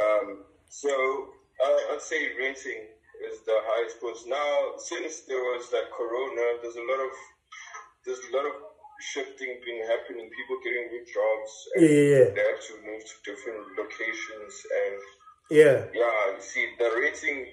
Um, 0.00 0.44
so 0.80 0.92
uh, 1.60 1.92
I'd 1.92 2.00
say 2.02 2.32
renting 2.40 2.88
is 3.28 3.36
the 3.44 3.58
highest 3.68 4.00
because 4.00 4.24
now 4.26 4.52
since 4.80 5.28
there 5.28 5.42
was 5.52 5.68
that 5.70 5.92
corona, 5.92 6.56
there's 6.62 6.76
a 6.76 6.86
lot 6.88 7.00
of 7.04 7.12
there's 8.06 8.22
a 8.32 8.36
lot 8.36 8.46
of 8.48 8.56
shifting 9.12 9.60
being 9.64 9.84
happening. 9.84 10.24
People 10.32 10.56
getting 10.64 10.88
new 10.88 11.04
jobs. 11.04 11.50
And 11.76 11.80
Yeah, 11.84 11.90
yeah, 11.92 12.08
yeah. 12.16 12.28
They 12.32 12.44
have 12.48 12.62
to 12.68 12.74
move 12.84 13.02
to 13.04 13.14
different 13.28 13.64
locations 13.76 14.54
and 14.84 14.96
Yeah, 15.50 15.78
yeah, 15.92 16.22
you 16.36 16.40
see, 16.40 16.64
the 16.78 16.88
renting 16.96 17.44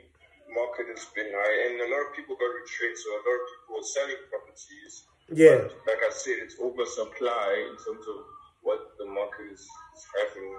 market 0.53 0.87
has 0.93 1.05
been 1.15 1.27
high, 1.33 1.57
and 1.67 1.75
a 1.81 1.89
lot 1.91 2.03
of 2.07 2.11
people 2.15 2.35
got 2.39 2.51
retrenched, 2.53 3.01
so 3.03 3.09
a 3.11 3.21
lot 3.25 3.37
of 3.41 3.45
people 3.51 3.75
are 3.81 3.89
selling 3.95 4.21
properties. 4.31 4.93
yeah, 5.33 5.59
Like 5.87 6.01
I 6.03 6.11
said, 6.13 6.39
it's 6.45 6.55
oversupply 6.61 7.49
in 7.69 7.75
terms 7.83 8.05
of 8.07 8.19
what 8.63 8.79
the 8.99 9.05
market 9.05 9.51
is, 9.51 9.61
is 9.63 10.03
having. 10.15 10.49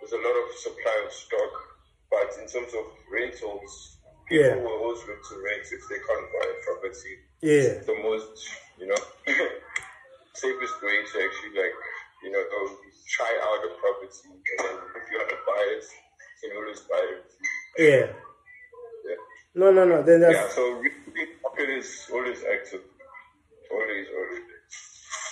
There's 0.00 0.14
a 0.14 0.22
lot 0.22 0.36
of 0.36 0.46
supply 0.62 0.96
of 1.06 1.10
stock, 1.12 1.54
but 2.10 2.28
in 2.40 2.46
terms 2.48 2.72
of 2.74 2.84
rentals, 3.10 3.98
people 4.28 4.44
Yeah. 4.46 4.54
will 4.56 4.78
always 4.82 5.02
look 5.06 5.20
to 5.28 5.34
rent 5.42 5.66
if 5.70 5.82
they 5.88 5.98
can't 5.98 6.26
buy 6.32 6.46
a 6.46 6.56
property. 6.64 7.14
yeah. 7.42 7.78
It's 7.78 7.86
the 7.86 7.94
most, 8.02 8.48
you 8.78 8.86
know, 8.88 9.00
safest 10.34 10.74
way 10.82 10.96
to 11.02 11.16
actually 11.24 11.52
like, 11.62 11.74
you 12.22 12.30
know, 12.32 12.42
go 12.50 12.60
try 13.08 13.32
out 13.42 13.64
a 13.64 13.70
property, 13.80 14.28
and 14.28 14.58
then 14.58 14.76
if 14.96 15.10
you 15.10 15.18
want 15.18 15.30
to 15.30 15.36
buy 15.46 15.62
it, 15.76 15.84
you 16.42 16.48
can 16.50 16.58
always 16.58 16.80
buy 16.80 17.04
it. 17.16 17.24
Yeah. 17.78 18.06
Yeah. 19.08 19.14
No, 19.54 19.70
no, 19.72 19.84
no. 19.84 20.02
Then 20.02 20.20
Yeah, 20.22 20.32
that's 20.32 20.54
so 20.54 20.62
really, 20.72 20.92
market 21.42 21.70
is 21.70 22.06
always 22.12 22.38
active. 22.44 22.80
Always, 23.70 24.06
always. 24.16 24.42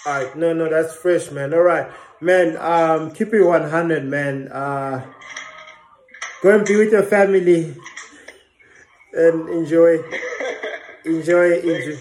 all 0.07 0.13
right. 0.13 0.37
No, 0.37 0.53
no, 0.53 0.69
that's 0.69 0.95
fresh, 0.95 1.31
man. 1.31 1.53
All 1.55 1.61
right, 1.63 1.91
man. 2.21 2.57
Um, 2.59 3.11
keep 3.13 3.33
it 3.35 3.43
one 3.43 3.69
hundred, 3.69 4.05
man. 4.05 4.49
Uh, 4.53 5.05
go 6.45 6.55
and 6.55 6.67
be 6.67 6.77
with 6.77 6.93
your 6.93 7.03
family 7.03 7.75
and 9.15 9.49
enjoy, 9.49 9.97
enjoy, 11.07 11.59
enjoy. 11.59 11.97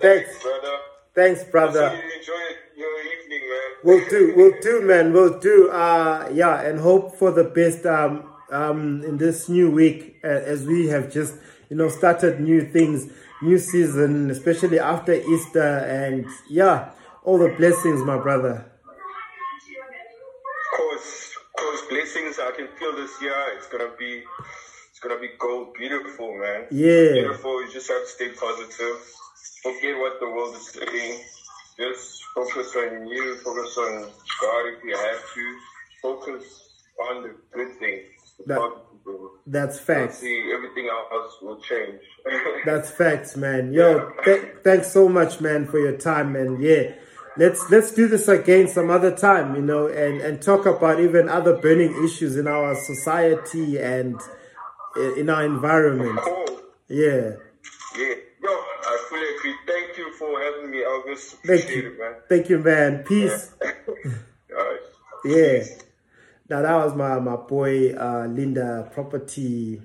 Thanks. 0.00 0.42
brother. 0.42 0.76
Thanks, 1.14 1.44
brother. 1.44 1.86
enjoy 1.86 2.32
your 2.76 2.98
evening, 2.98 3.42
man. 3.48 3.70
We'll 3.84 4.08
do, 4.08 4.32
we'll 4.34 4.60
do, 4.60 4.82
man. 4.82 5.12
We'll 5.12 5.38
do. 5.38 5.70
Uh, 5.70 6.30
yeah, 6.32 6.62
and 6.62 6.80
hope 6.80 7.14
for 7.14 7.30
the 7.30 7.44
best. 7.44 7.86
Um, 7.86 8.28
um, 8.50 9.02
in 9.04 9.18
this 9.18 9.48
new 9.48 9.70
week, 9.70 10.16
uh, 10.24 10.26
as 10.26 10.66
we 10.66 10.88
have 10.88 11.10
just, 11.10 11.36
you 11.70 11.76
know, 11.76 11.88
started 11.88 12.40
new 12.40 12.60
things, 12.60 13.06
new 13.40 13.56
season, 13.56 14.30
especially 14.30 14.80
after 14.80 15.14
Easter, 15.14 15.62
and 15.62 16.26
yeah, 16.50 16.90
all 17.22 17.38
the 17.38 17.54
blessings, 17.56 18.02
my 18.02 18.18
brother. 18.18 18.71
Can 22.66 22.76
feel 22.78 22.96
this 22.96 23.10
year. 23.20 23.34
It's 23.56 23.66
gonna 23.68 23.90
be, 23.98 24.22
it's 24.90 25.00
gonna 25.00 25.18
be 25.20 25.30
gold. 25.38 25.74
Beautiful, 25.74 26.34
man. 26.38 26.66
Yeah. 26.70 27.12
Beautiful. 27.12 27.64
You 27.64 27.72
just 27.72 27.88
have 27.88 28.02
to 28.02 28.08
stay 28.08 28.28
positive. 28.30 28.96
Forget 29.62 29.98
what 29.98 30.20
the 30.20 30.28
world 30.28 30.54
is 30.56 30.68
saying. 30.68 31.20
Just 31.78 32.22
focus 32.34 32.74
on 32.76 33.06
you. 33.06 33.36
Focus 33.36 33.76
on 33.78 34.02
God 34.40 34.66
if 34.66 34.84
you 34.84 34.96
have 34.96 35.34
to. 35.34 35.58
Focus 36.02 36.44
on 37.10 37.22
the 37.22 37.34
good 37.52 37.78
things. 37.78 38.04
The 38.46 38.54
That- 38.54 38.76
That's 39.46 39.78
facts. 39.80 40.18
See, 40.18 40.52
everything 40.54 40.88
else 40.88 41.32
will 41.42 41.60
change. 41.60 42.00
That's 42.64 42.90
facts, 42.90 43.36
man. 43.36 43.72
Yo, 43.72 44.10
th- 44.24 44.44
thanks 44.62 44.92
so 44.92 45.08
much, 45.08 45.40
man, 45.40 45.66
for 45.66 45.78
your 45.78 45.96
time, 45.96 46.32
man. 46.32 46.60
Yeah, 46.60 46.92
let's 47.36 47.70
let's 47.70 47.92
do 47.92 48.08
this 48.08 48.28
again 48.28 48.68
some 48.68 48.90
other 48.90 49.14
time, 49.14 49.54
you 49.54 49.62
know, 49.62 49.86
and 49.86 50.20
and 50.20 50.42
talk 50.42 50.66
about 50.66 51.00
even 51.00 51.28
other 51.28 51.56
burning 51.56 52.04
issues 52.04 52.36
in 52.36 52.46
our 52.46 52.74
society 52.74 53.78
and 53.78 54.20
in 55.16 55.30
our 55.30 55.44
environment. 55.44 56.18
Yeah, 56.88 57.32
Yeah. 57.96 58.14
Yo, 58.42 58.50
I 58.50 59.06
fully 59.08 59.28
agree. 59.36 59.54
Thank 59.66 59.96
you 59.98 60.12
for 60.14 60.40
having 60.42 60.70
me, 60.70 60.78
Elvis. 60.78 61.36
thank 61.46 61.62
Appreciate 61.62 61.84
you, 61.84 61.92
it, 61.92 61.98
man. 61.98 62.14
thank 62.28 62.48
you, 62.50 62.58
man. 62.58 63.04
Peace. 63.04 63.52
Right. 64.50 64.80
Yeah. 65.24 65.64
Now 66.50 66.60
that 66.60 66.74
was 66.84 66.94
my 66.94 67.18
my 67.18 67.36
boy 67.36 67.94
uh, 67.94 68.26
Linda 68.26 68.90
property 68.92 69.80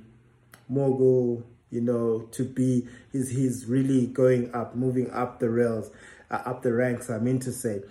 mogul. 0.67 1.45
You 1.69 1.81
know, 1.81 2.21
to 2.31 2.43
be 2.43 2.87
he's 3.13 3.29
he's 3.29 3.65
really 3.67 4.07
going 4.07 4.53
up, 4.53 4.75
moving 4.75 5.09
up 5.11 5.39
the 5.39 5.49
rails, 5.49 5.91
up 6.31 6.61
the 6.61 6.73
ranks. 6.73 7.09
I 7.09 7.19
mean 7.19 7.39
to 7.39 7.51
say. 7.51 7.81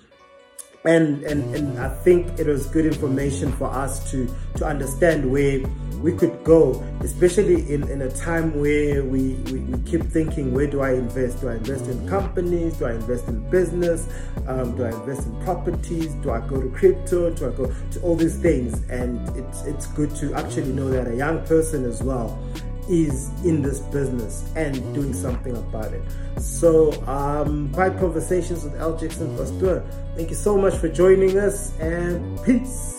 And, 0.85 1.25
and 1.25 1.53
and 1.53 1.79
I 1.81 1.89
think 1.89 2.39
it 2.39 2.47
was 2.47 2.67
good 2.67 2.87
information 2.87 3.51
for 3.53 3.67
us 3.67 4.09
to 4.13 4.33
to 4.55 4.65
understand 4.65 5.29
where 5.29 5.61
we 6.01 6.13
could 6.13 6.45
go, 6.45 6.81
especially 7.01 7.73
in, 7.73 7.89
in 7.89 8.03
a 8.03 8.11
time 8.11 8.61
where 8.61 9.03
we, 9.03 9.35
we, 9.51 9.61
we 9.61 9.79
keep 9.91 10.03
thinking, 10.05 10.53
where 10.53 10.67
do 10.67 10.83
I 10.83 10.93
invest? 10.93 11.41
Do 11.41 11.49
I 11.49 11.55
invest 11.55 11.87
in 11.89 12.09
companies? 12.09 12.77
Do 12.77 12.87
I 12.87 12.93
invest 12.93 13.27
in 13.29 13.49
business? 13.51 14.07
Um, 14.47 14.77
do 14.77 14.85
I 14.85 14.91
invest 14.91 15.27
in 15.27 15.41
properties? 15.43 16.15
Do 16.23 16.31
I 16.31 16.47
go 16.47 16.61
to 16.61 16.69
crypto? 16.69 17.31
Do 17.31 17.49
I 17.49 17.57
go 17.57 17.75
to 17.93 18.01
all 18.03 18.15
these 18.15 18.37
things? 18.37 18.81
And 18.89 19.29
it's 19.37 19.63
it's 19.63 19.87
good 19.89 20.15
to 20.17 20.35
actually 20.35 20.73
know 20.73 20.89
that 20.91 21.09
a 21.09 21.17
young 21.17 21.45
person 21.47 21.85
as 21.85 22.03
well 22.03 22.39
is 22.89 23.31
in 23.45 23.63
this 23.63 23.81
business 23.81 24.49
and 24.57 24.75
doing 24.95 25.13
something 25.13 25.57
about 25.57 25.93
it. 25.93 26.03
So, 26.39 26.93
um, 27.07 27.71
Pride 27.73 27.99
Conversations 27.99 28.65
with 28.65 28.75
Al 28.77 28.97
Jackson 28.97 29.37
Pasteur. 29.37 29.85
Thank 30.17 30.31
you 30.31 30.37
so 30.37 30.57
much 30.57 30.75
for 30.75 30.89
joining 30.89 31.39
us 31.39 31.77
and 31.79 32.43
peace. 32.45 32.95